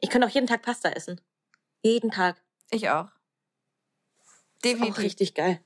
[0.00, 1.20] Ich könnte auch jeden Tag Pasta essen.
[1.82, 2.36] Jeden Tag.
[2.70, 3.06] Ich auch.
[3.06, 4.98] Ist auch Definitiv.
[4.98, 5.60] richtig geil.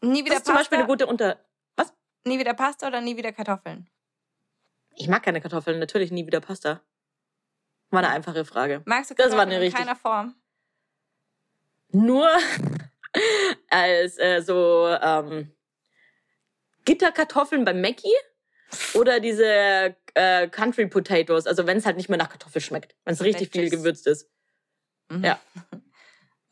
[0.00, 1.40] Nie Das wieder ist zum Beispiel eine Pasta, gute Unter...
[1.76, 1.92] Was?
[2.24, 3.88] nie wieder Pasta oder nie wieder Kartoffeln?
[4.96, 6.80] Ich mag keine Kartoffeln, natürlich nie wieder Pasta.
[7.90, 8.82] War eine einfache Frage.
[8.84, 10.34] Magst du Das war Kartoffeln in keiner Form?
[11.88, 12.28] Nur
[13.70, 15.53] als äh, so ähm,
[16.84, 18.14] Gitterkartoffeln beim Mackie
[18.94, 23.14] oder diese äh, Country Potatoes, also wenn es halt nicht mehr nach Kartoffel schmeckt, wenn
[23.14, 24.28] es richtig viel gewürzt ist.
[25.08, 25.24] Mhm.
[25.24, 25.40] Ja.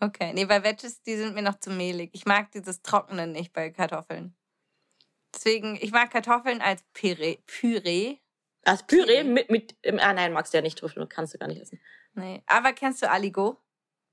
[0.01, 2.11] Okay, nee, bei Veggies, die sind mir noch zu mehlig.
[2.13, 4.35] Ich mag dieses Trockene nicht bei Kartoffeln.
[5.33, 7.39] Deswegen, ich mag Kartoffeln als Püree.
[7.47, 8.17] Püree.
[8.65, 9.23] Als Püree Püree.
[9.23, 11.81] mit, mit ah nein, magst du ja nicht Trüffel, kannst du gar nicht essen.
[12.15, 12.43] Nee.
[12.47, 13.59] Aber kennst du Aligo?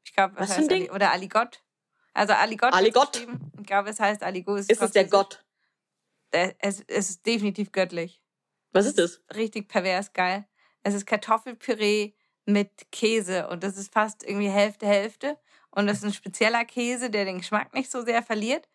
[0.06, 0.82] Ich glaube, Was was für ein heißt Ding?
[0.84, 1.64] Ali oder Aligot?
[2.14, 2.72] Also Aligot.
[2.72, 3.28] Aligot.
[3.60, 4.58] Ich glaube, es heißt Aligo.
[4.58, 5.06] Ist es der.
[5.06, 5.44] Gott?
[6.34, 8.22] Der- Es, es ist definitiv göttlich.
[8.72, 9.22] Was ist das?
[9.36, 10.48] Richtig pervers geil.
[10.84, 12.14] Es ist Kartoffelpüree
[12.46, 15.38] mit Käse und das ist fast irgendwie Hälfte, Hälfte.
[15.72, 18.68] Und das ist ein spezieller Käse, der den Geschmack nicht so sehr verliert.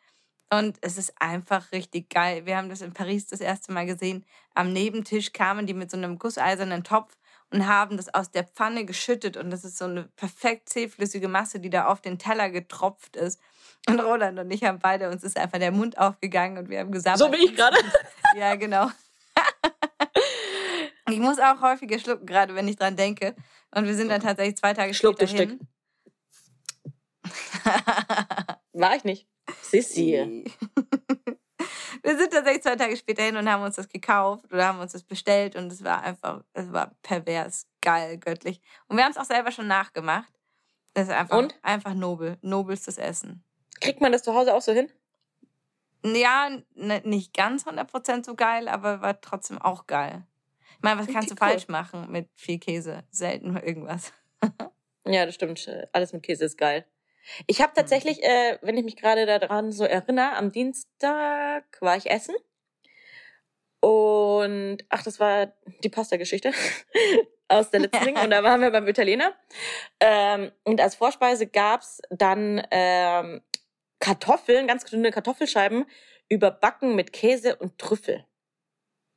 [0.50, 2.46] Und es ist einfach richtig geil.
[2.46, 4.24] Wir haben das in Paris das erste Mal gesehen.
[4.54, 7.16] Am Nebentisch kamen die mit so einem gusseisernen Topf
[7.54, 9.36] und haben das aus der Pfanne geschüttet.
[9.36, 13.40] Und das ist so eine perfekt zähflüssige Masse, die da auf den Teller getropft ist.
[13.88, 16.90] Und Roland und ich haben beide, uns ist einfach der Mund aufgegangen und wir haben
[16.90, 17.76] gesagt, So wie ich gerade.
[18.36, 18.90] ja, genau.
[21.08, 23.36] ich muss auch häufiger schlucken, gerade wenn ich dran denke.
[23.70, 25.50] Und wir sind dann tatsächlich zwei Tage Schluck später Stück.
[25.50, 25.60] hin.
[28.72, 29.28] War ich nicht.
[29.62, 30.44] Sissi.
[32.04, 34.92] Wir sind tatsächlich zwei Tage später hin und haben uns das gekauft oder haben uns
[34.92, 38.60] das bestellt und es war einfach, es war pervers, geil, göttlich.
[38.88, 40.32] Und wir haben es auch selber schon nachgemacht.
[40.92, 41.58] Das ist einfach, Und?
[41.62, 43.42] einfach nobel, nobelstes Essen.
[43.80, 44.90] Kriegt man das zu Hause auch so hin?
[46.04, 50.26] Ja, nicht ganz 100% so geil, aber war trotzdem auch geil.
[50.76, 51.38] Ich meine, was kannst du cool.
[51.38, 53.04] falsch machen mit viel Käse?
[53.10, 54.12] Selten irgendwas.
[55.06, 55.70] Ja, das stimmt.
[55.92, 56.86] Alles mit Käse ist geil.
[57.46, 62.10] Ich habe tatsächlich, äh, wenn ich mich gerade daran so erinnere, am Dienstag war ich
[62.10, 62.34] essen.
[63.80, 65.52] Und, ach, das war
[65.82, 66.52] die Pasta-Geschichte
[67.48, 68.16] aus der letzten Ding.
[68.16, 69.34] Und da waren wir beim Italiener.
[70.00, 73.42] Ähm, und als Vorspeise gab's dann ähm,
[73.98, 75.86] Kartoffeln, ganz dünne Kartoffelscheiben,
[76.28, 78.24] überbacken mit Käse und Trüffel.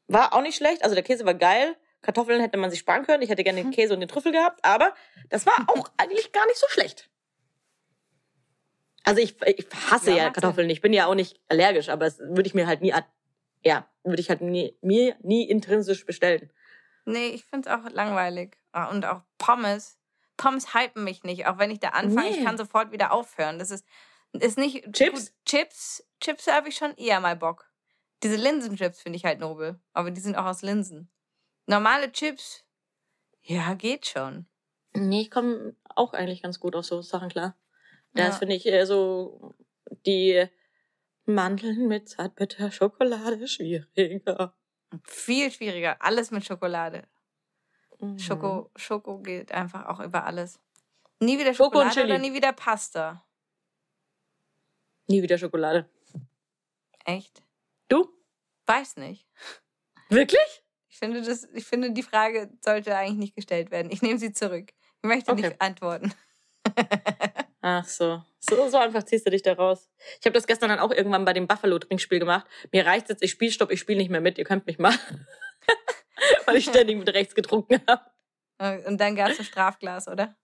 [0.07, 0.83] War auch nicht schlecht.
[0.83, 1.75] Also der Käse war geil.
[2.01, 3.23] Kartoffeln hätte man sich sparen können.
[3.23, 4.63] Ich hätte gerne den Käse und den Trüffel gehabt.
[4.63, 4.93] Aber
[5.29, 7.09] das war auch eigentlich gar nicht so schlecht.
[9.07, 10.69] Also ich, ich hasse Ja, ja, Kartoffeln.
[10.69, 12.93] Ich bin ja auch nicht allergisch, aber das würde ich mir halt nie,
[13.63, 16.51] ja, würde ich halt nie, mir nie intrinsisch bestellen.
[17.05, 18.57] Nee, ich finde es auch langweilig.
[18.73, 19.97] Ah, Und auch Pommes.
[20.35, 22.29] Pommes hypen mich nicht, auch wenn ich da anfange.
[22.29, 22.43] Ich Nee.
[22.43, 23.59] kann sofort wieder aufhören.
[23.59, 23.85] Das ist,
[24.33, 24.91] ist nicht.
[24.93, 25.27] Chips?
[25.31, 27.65] Gut, Chips, Chips habe ich schon eher mal Bock.
[28.23, 29.79] Diese Linsenchips finde ich halt nobel.
[29.93, 31.09] Aber die sind auch aus Linsen.
[31.65, 32.63] Normale Chips,
[33.41, 34.47] ja, geht schon.
[34.93, 37.55] Nee, ich komme auch eigentlich ganz gut auf so Sachen klar.
[38.13, 38.31] Das Ja.
[38.33, 39.55] finde ich eher so
[40.05, 40.45] die
[41.25, 44.53] Mandeln mit zartbitter Schokolade schwieriger.
[45.03, 45.97] Viel schwieriger.
[46.01, 47.03] Alles mit Schokolade.
[47.99, 48.17] Mhm.
[48.19, 50.59] Schoko, Schoko geht einfach auch über alles.
[51.19, 52.29] Nie wieder Schoko und Schokolade oder Chili.
[52.29, 53.25] nie wieder Pasta.
[55.07, 55.89] Nie wieder Schokolade.
[57.05, 57.41] Echt?
[57.87, 58.07] Du?
[58.65, 59.27] Weiß nicht.
[60.09, 60.63] Wirklich?
[60.89, 63.91] Ich finde, das, ich finde, die Frage sollte eigentlich nicht gestellt werden.
[63.91, 64.71] Ich nehme sie zurück.
[65.01, 65.49] Ich möchte Okay.
[65.49, 66.13] nicht antworten.
[67.61, 68.21] Ach so.
[68.39, 69.89] So, so einfach ziehst du dich da raus.
[70.19, 72.45] Ich habe das gestern dann auch irgendwann bei dem Buffalo-Trinkspiel gemacht.
[72.71, 74.93] Mir reicht jetzt, ich spiele Stopp, ich spiele nicht mehr mit, ihr könnt mich mal.
[76.45, 78.03] Weil ich ständig mit rechts getrunken habe.
[78.87, 80.35] Und dann gab es ein Strafglas, oder?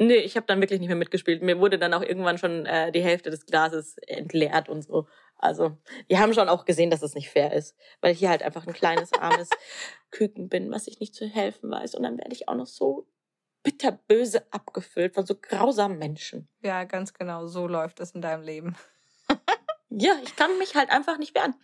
[0.00, 1.42] Nee, ich habe dann wirklich nicht mehr mitgespielt.
[1.42, 5.08] Mir wurde dann auch irgendwann schon äh, die Hälfte des Glases entleert und so.
[5.36, 5.76] Also,
[6.08, 7.76] die haben schon auch gesehen, dass es nicht fair ist.
[8.00, 9.50] Weil ich hier halt einfach ein kleines, armes
[10.12, 11.96] Küken bin, was ich nicht zu helfen weiß.
[11.96, 13.08] Und dann werde ich auch noch so
[13.62, 16.48] bitterböse abgefüllt von so grausamen Menschen.
[16.62, 17.46] Ja, ganz genau.
[17.46, 18.76] So läuft es in deinem Leben.
[19.90, 21.54] Ja, ich kann mich halt einfach nicht wehren.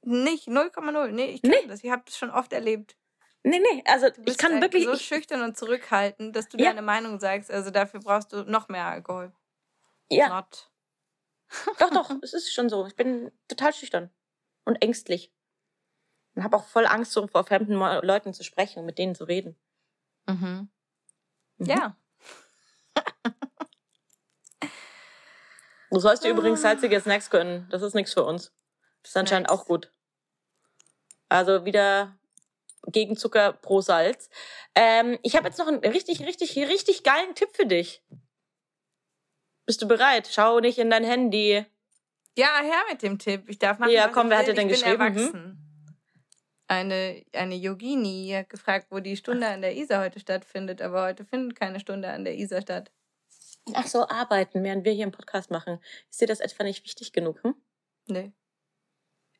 [0.00, 1.08] Nicht 0,0.
[1.08, 1.66] Nee, ich kann Nee.
[1.68, 1.84] das.
[1.84, 2.96] Ich habe das schon oft erlebt.
[3.44, 4.84] Nee, nee, also ich kann halt wirklich.
[4.84, 6.70] so ich, schüchtern und zurückhaltend, dass du Ja.
[6.70, 7.50] deine Meinung sagst.
[7.50, 9.32] Also dafür brauchst du noch mehr Alkohol.
[10.10, 10.70] ja, Not.
[11.78, 12.86] doch, doch, es ist schon so.
[12.86, 14.10] Ich bin total schüchtern
[14.64, 15.30] und ängstlich.
[16.34, 19.24] Und habe auch voll Angst, so vor fremden Leuten zu sprechen und mit denen zu
[19.24, 19.58] reden.
[20.26, 20.70] Mhm.
[21.58, 21.66] Mhm.
[21.66, 21.96] Ja.
[25.90, 27.68] Du sollst dir übrigens salzige Snacks gönnen.
[27.70, 28.50] Das ist nichts für uns.
[29.02, 29.62] Das ist anscheinend Snacks.
[29.62, 29.92] auch gut.
[31.28, 32.16] Also wieder
[32.86, 34.30] gegen Zucker pro Salz.
[34.74, 38.02] Ähm, ich habe jetzt noch einen richtig, richtig, richtig geilen Tipp für dich.
[39.66, 40.28] Bist du bereit?
[40.32, 41.64] Schau nicht in dein Handy.
[42.36, 43.44] Ja, her mit dem Tipp.
[43.48, 45.32] Ich darf machen, Ja, komm, wer hat dir denn ich bin geschrieben?
[45.32, 45.61] Hm?
[46.72, 51.26] Eine, eine Yogini hat gefragt, wo die Stunde an der Isar heute stattfindet, aber heute
[51.26, 52.90] findet keine Stunde an der Isar statt.
[53.74, 55.80] Ach so, arbeiten, während wir hier einen Podcast machen.
[56.08, 57.42] Ist dir das etwa nicht wichtig genug?
[57.44, 57.54] Hm?
[58.08, 58.30] Nö.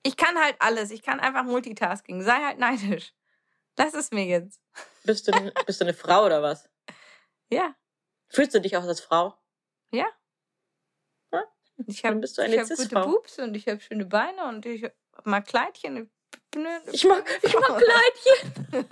[0.02, 0.90] Ich kann halt alles.
[0.90, 2.20] Ich kann einfach Multitasking.
[2.22, 3.14] Sei halt neidisch.
[3.78, 4.60] Lass es mir jetzt.
[5.04, 5.32] Bist, du,
[5.66, 6.68] bist du eine Frau oder was?
[7.50, 7.74] Ja,
[8.28, 9.34] Fühlst du dich auch als Frau?
[9.90, 10.06] ja.
[11.32, 11.44] Ja,
[11.86, 12.88] Ich habe hab gute.
[12.88, 14.86] Boobs und ich habe schöne Beine und ich
[15.24, 16.10] mag Kleidchen.
[16.86, 18.88] Ich, Ich mag, ich mag Kleidchen.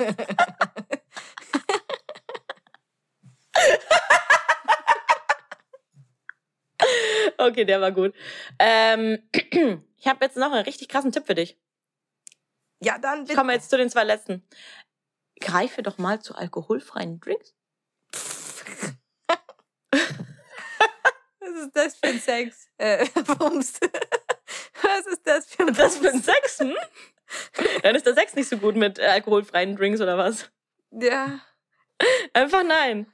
[7.39, 8.15] Okay, der war gut.
[8.59, 9.23] Ähm,
[9.97, 11.59] ich habe jetzt noch einen richtig krassen Tipp für dich.
[12.83, 13.39] Ja, dann Ich bitte.
[13.39, 14.47] komme jetzt zu den zwei letzten.
[15.41, 17.55] Greife doch mal zu alkoholfreien Drinks.
[21.41, 22.69] Was ist das für ein Sex?
[22.79, 23.07] Äh,
[23.39, 23.81] Bums.
[24.83, 26.25] Was ist das für ein Das für ein Bums?
[26.27, 26.75] Sex, hm?
[27.83, 30.51] Dann ist der Sex nicht so gut mit äh, alkoholfreien Drinks oder was?
[30.91, 31.41] Ja.
[32.33, 33.07] Einfach nein.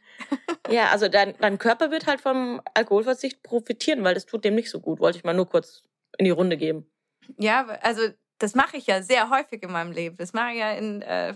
[0.70, 4.70] Ja, also dein, dein Körper wird halt vom Alkoholverzicht profitieren, weil das tut dem nicht
[4.70, 5.00] so gut.
[5.00, 5.82] Wollte ich mal nur kurz
[6.18, 6.90] in die Runde geben.
[7.36, 8.08] Ja, also
[8.38, 10.16] das mache ich ja sehr häufig in meinem Leben.
[10.16, 11.34] Das mache ich ja in äh,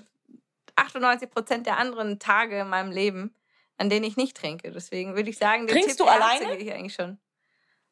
[0.77, 3.35] 98 Prozent der anderen Tage in meinem Leben,
[3.77, 4.71] an denen ich nicht trinke.
[4.71, 6.57] Deswegen würde ich sagen, den Trinkst Tipp du alleine?
[6.57, 7.19] ich eigentlich schon.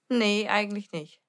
[0.09, 1.21] Nee, eigentlich nicht.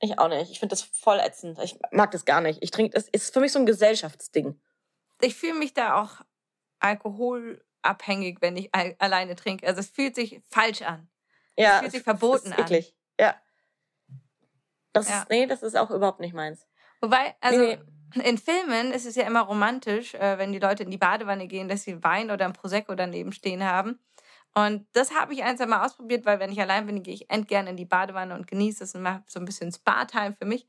[0.00, 0.50] Ich auch nicht.
[0.50, 1.58] Ich finde das voll ätzend.
[1.60, 2.62] Ich mag das gar nicht.
[2.62, 4.60] Ich trinke, das ist für mich so ein Gesellschaftsding.
[5.20, 6.20] Ich fühle mich da auch
[6.78, 9.66] alkoholabhängig, wenn ich al alleine trinke.
[9.66, 11.08] Also es fühlt sich falsch an.
[11.56, 12.94] Ja, fühlt sich es- verboten es ist eklig.
[13.20, 13.34] Ja.
[14.92, 15.22] Das Ja.
[15.22, 16.66] ist, nee, das ist auch überhaupt nicht meins.
[17.00, 17.78] Wobei, also Nee,
[18.24, 21.68] in Filmen ist es ja immer romantisch, äh, wenn die Leute in die Badewanne gehen,
[21.68, 23.98] dass sie Wein oder ein Prosecco daneben stehen haben.
[24.66, 27.30] Und das habe ich ein, zwei Mal ausprobiert, weil wenn ich allein bin, gehe ich
[27.30, 30.66] endgern in die Badewanne und genieße es und mache so ein bisschen Spa-Time für mich.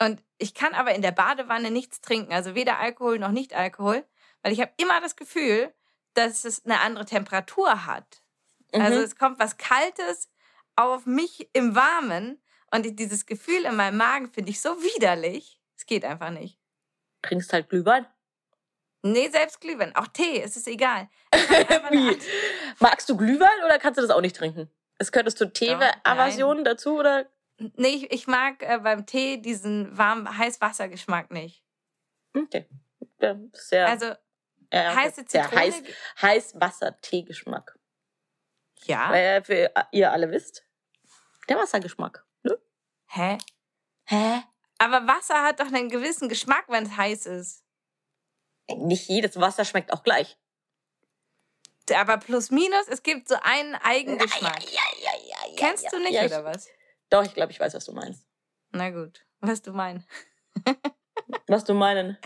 [0.00, 4.04] Und ich kann aber in der Badewanne nichts trinken, also weder Alkohol noch Nicht-Alkohol,
[4.42, 5.72] weil ich habe immer das Gefühl,
[6.14, 8.22] dass es eine andere Temperatur hat.
[8.72, 9.04] Also Mhm.
[9.04, 10.28] es kommt was Kaltes
[10.74, 15.60] auf mich im Warmen und dieses Gefühl in meinem Magen finde ich so widerlich.
[15.76, 16.58] Es geht einfach nicht.
[17.22, 18.06] trinkst halt Glühwein.
[19.02, 21.08] Nee, selbst Glühwein, auch Tee, es ist egal.
[21.32, 22.16] Wie?
[22.78, 24.70] Magst du Glühwein oder kannst du das auch nicht trinken?
[24.98, 25.46] Es könntest du.
[25.52, 27.26] Tee-Aversion dazu oder?
[27.76, 31.64] Nee, ich, ich mag äh, beim Tee diesen warmen Heißwassergeschmack nicht.
[32.34, 32.68] Okay.
[33.20, 34.96] Ja, sehr, Also ja, okay.
[34.96, 35.60] heiße Zitrone.
[35.60, 35.82] heiß,
[36.22, 37.78] Heißwasser-Tee-Geschmack.
[38.84, 39.10] Ja.
[39.10, 40.64] Weil für ihr alle wisst,
[41.48, 42.24] der Wassergeschmack.
[42.42, 42.58] Ne?
[43.06, 43.38] Hä?
[44.04, 44.42] Hä?
[44.78, 47.64] Aber Wasser hat doch einen gewissen Geschmack, wenn es heiß ist.
[48.76, 50.36] Nicht jedes Wasser schmeckt auch gleich.
[51.94, 54.62] Aber plus minus, es gibt so einen Eigengeschmack.
[54.72, 56.66] Ja, ja, ja, ja, Kennst du nicht ja, oder was?
[56.66, 56.72] Ich,
[57.10, 58.24] doch, ich glaube, ich weiß, was du meinst.
[58.70, 60.06] Na gut, was du meinst.
[61.48, 62.18] Was du meinen.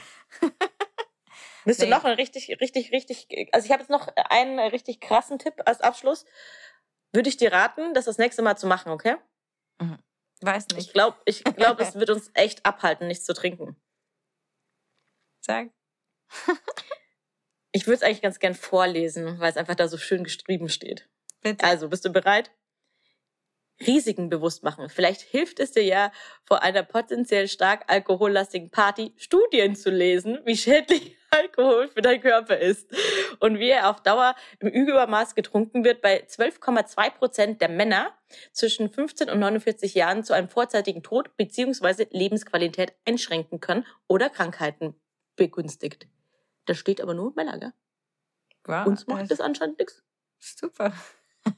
[1.65, 1.87] Willst Nee.
[1.87, 5.55] du noch einen richtig, richtig, richtig, also ich habe jetzt noch einen richtig krassen Tipp
[5.65, 6.25] als Abschluss.
[7.13, 9.17] Würde ich dir raten, das das nächste Mal zu machen, okay?
[10.41, 10.93] Weiß Ich nicht.
[10.93, 13.77] glaube, ich glaub, es wird uns echt abhalten, nichts zu trinken.
[15.41, 15.71] Sag.
[17.77, 21.11] Ich würde es eigentlich ganz gern vorlesen, weil es einfach da so schön geschrieben steht.
[21.43, 21.63] Bitte.
[21.63, 22.51] Also, bist du bereit?
[23.87, 24.89] Risiken bewusst machen.
[24.89, 26.13] Vielleicht hilft es dir ja,
[26.45, 32.57] vor einer potenziell stark alkohollastigen Party Studien zu lesen, wie schädlich Alkohol für deinen Körper
[32.57, 32.91] ist
[33.41, 38.17] und wie er auf Dauer im Übermaß getrunken wird bei 12,2 Prozent der Männer
[38.53, 42.07] zwischen 15 und 49 Jahren zu einem vorzeitigen Tod bzw.
[42.11, 44.95] Lebensqualität einschränken kann oder Krankheiten
[45.37, 46.07] begünstigt.
[46.67, 47.73] Das steht aber nur Männer, gell?
[48.65, 50.03] Wow, Uns macht das anscheinend nichts.
[50.39, 50.93] Super.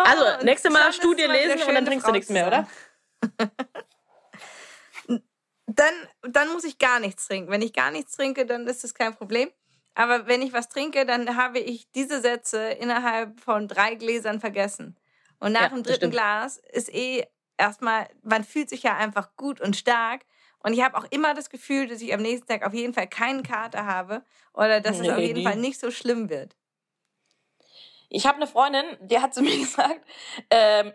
[0.00, 2.46] Also, Oh, und nächste Mal Studie lesen und dann trinkst du Frau nichts zu mehr,
[2.46, 2.68] oder?
[5.66, 5.92] Dann,
[6.22, 7.50] dann muss ich gar nichts trinken.
[7.50, 9.50] Wenn ich gar nichts trinke, dann ist das kein Problem.
[9.94, 14.96] Aber wenn ich was trinke, dann habe ich diese Sätze innerhalb von drei Gläsern vergessen.
[15.40, 16.10] Und nach Ja, dem dritten.
[16.10, 17.26] Glas ist eh
[17.58, 20.22] erstmal, man fühlt sich ja einfach gut und stark.
[20.62, 23.08] Und ich habe auch immer das Gefühl, dass ich am nächsten Tag auf jeden Fall
[23.08, 25.44] keinen Kater habe oder dass es Nee, auf jeden nie.
[25.44, 26.56] Fall nicht so schlimm wird.
[28.08, 30.00] Ich habe eine Freundin, die hat zu mir gesagt,
[30.50, 30.92] ähm,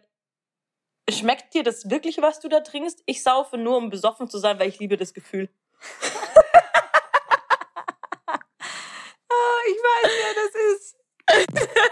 [1.10, 3.04] schmeckt dir das wirklich, was du da trinkst?
[3.06, 5.50] Ich saufe nur, um besoffen zu sein, weil ich liebe das Gefühl.
[8.28, 8.30] Oh,
[9.68, 10.98] ich weiß, wer das ist.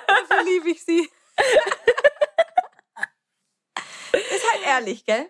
[0.08, 1.10] Dafür liebe ich sie.
[4.14, 5.30] ist halt ehrlich, gell?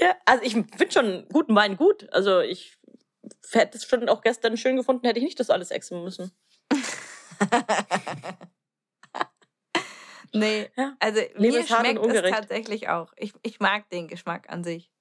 [0.00, 2.10] Ja, also ich finde schon guten Wein gut.
[2.12, 2.78] Also ich
[3.52, 6.32] hätte es schon auch gestern schön gefunden, hätte ich nicht das alles exen müssen.
[10.32, 10.96] Nee, Ja.
[11.00, 13.12] also Leben mir schmeckt es tatsächlich auch.
[13.16, 14.92] Ich, ich mag den Geschmack an sich.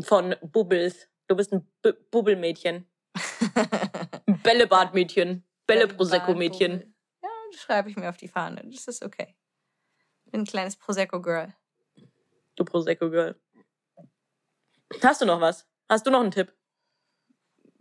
[0.00, 1.08] Von Bubbles.
[1.28, 2.84] Du bist ein B Bubbelmädchen.
[4.42, 5.44] Bällebadmädchen.
[5.66, 6.78] Bälle-Prosecco-Mädchen.
[6.78, 8.62] Bällebad, Ja, das schreibe ich mir auf die Fahne.
[8.64, 9.36] Das ist okay.
[10.24, 11.54] Ich bin ein kleines Prosecco-Girl.
[12.56, 13.36] Du Prosecco-Girl.
[15.02, 15.66] Hast du noch was?
[15.88, 16.52] Hast du noch einen Tipp?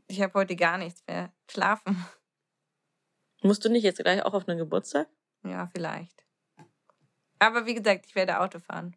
[0.07, 1.33] Ich habe heute gar nichts mehr.
[1.49, 2.05] Schlafen.
[3.41, 5.07] Musst du nicht jetzt gleich auch auf einen Geburtstag?
[5.43, 6.25] Ja, vielleicht.
[7.39, 8.95] Aber wie gesagt, ich werde Auto fahren.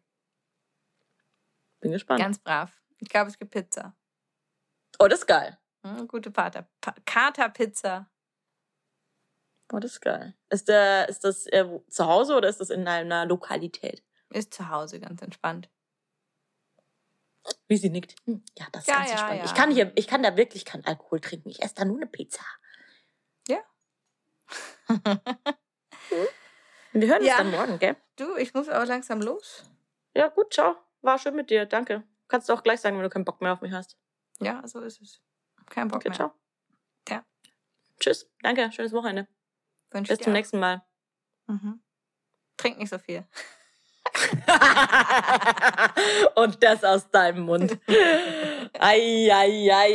[1.79, 2.21] Bin gespannt.
[2.21, 2.71] Ganz brav.
[2.99, 3.95] Ich glaube, es gibt Pizza.
[4.99, 5.57] oh, das ist geil.
[5.83, 6.67] Hm, gute Pater.
[6.79, 8.09] Pa Katerpizza.
[9.73, 10.35] Oh, das ist geil.
[10.49, 14.03] Ist, der, ist das äh, zu Hause oder ist das in einer Lokalität?
[14.29, 15.69] Ist zu Hause ganz entspannt.
[17.71, 18.15] Wie sie nickt.
[18.25, 19.37] Hm, Ja, das ist Ja, ganz ja, entspannt.
[19.39, 19.45] ja.
[19.45, 21.47] Ich kann hier, ich kann da wirklich keinen Alkohol trinken.
[21.49, 22.43] Ich esse da nur eine Pizza.
[23.47, 23.59] Ja.
[26.91, 27.35] Wir hören Ja.
[27.35, 27.95] uns dann morgen, gell?
[28.17, 29.63] Du, ich muss auch langsam los.
[30.13, 30.75] Ja, gut, ciao.
[31.01, 31.65] War schön mit dir.
[31.65, 32.03] Danke.
[32.27, 33.95] Kannst du auch gleich sagen, wenn du keinen Bock mehr auf mich hast.
[34.41, 35.21] Ja, so ist es.
[35.69, 36.17] Kein Bock Okay, mehr.
[36.17, 36.33] ciao.
[37.07, 37.23] Ja.
[38.01, 38.29] Tschüss.
[38.41, 38.69] Danke.
[38.73, 39.29] Schönes Wochenende.
[39.91, 40.35] Wünsch Bis dir zum auch.
[40.35, 40.83] nächsten Mal.
[41.47, 41.81] Mhm.
[42.57, 43.25] Trink nicht so viel.
[46.41, 47.77] Und das aus deinem Mund.
[48.79, 49.91] Eieieiei.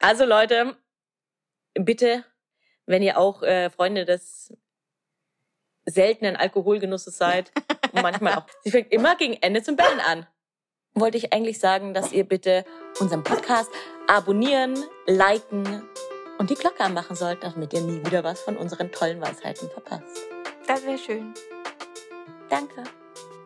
[0.00, 0.76] Also Leute,
[1.74, 2.24] bitte,
[2.86, 4.52] wenn ihr auch äh, Freunde des
[5.84, 7.52] seltenen Alkoholgenusses seid,
[7.92, 10.26] und manchmal auch, sie fängt immer gegen Ende zum Bellen an.
[10.94, 12.64] Wollte ich eigentlich sagen, dass ihr bitte
[12.98, 13.70] unseren Podcast
[14.08, 15.82] abonnieren, liken
[16.38, 20.26] und die Glocke anmachen sollt, damit ihr nie wieder was von unseren tollen Weisheiten verpasst.
[20.66, 21.34] Das wäre schön.
[22.48, 22.82] Danke.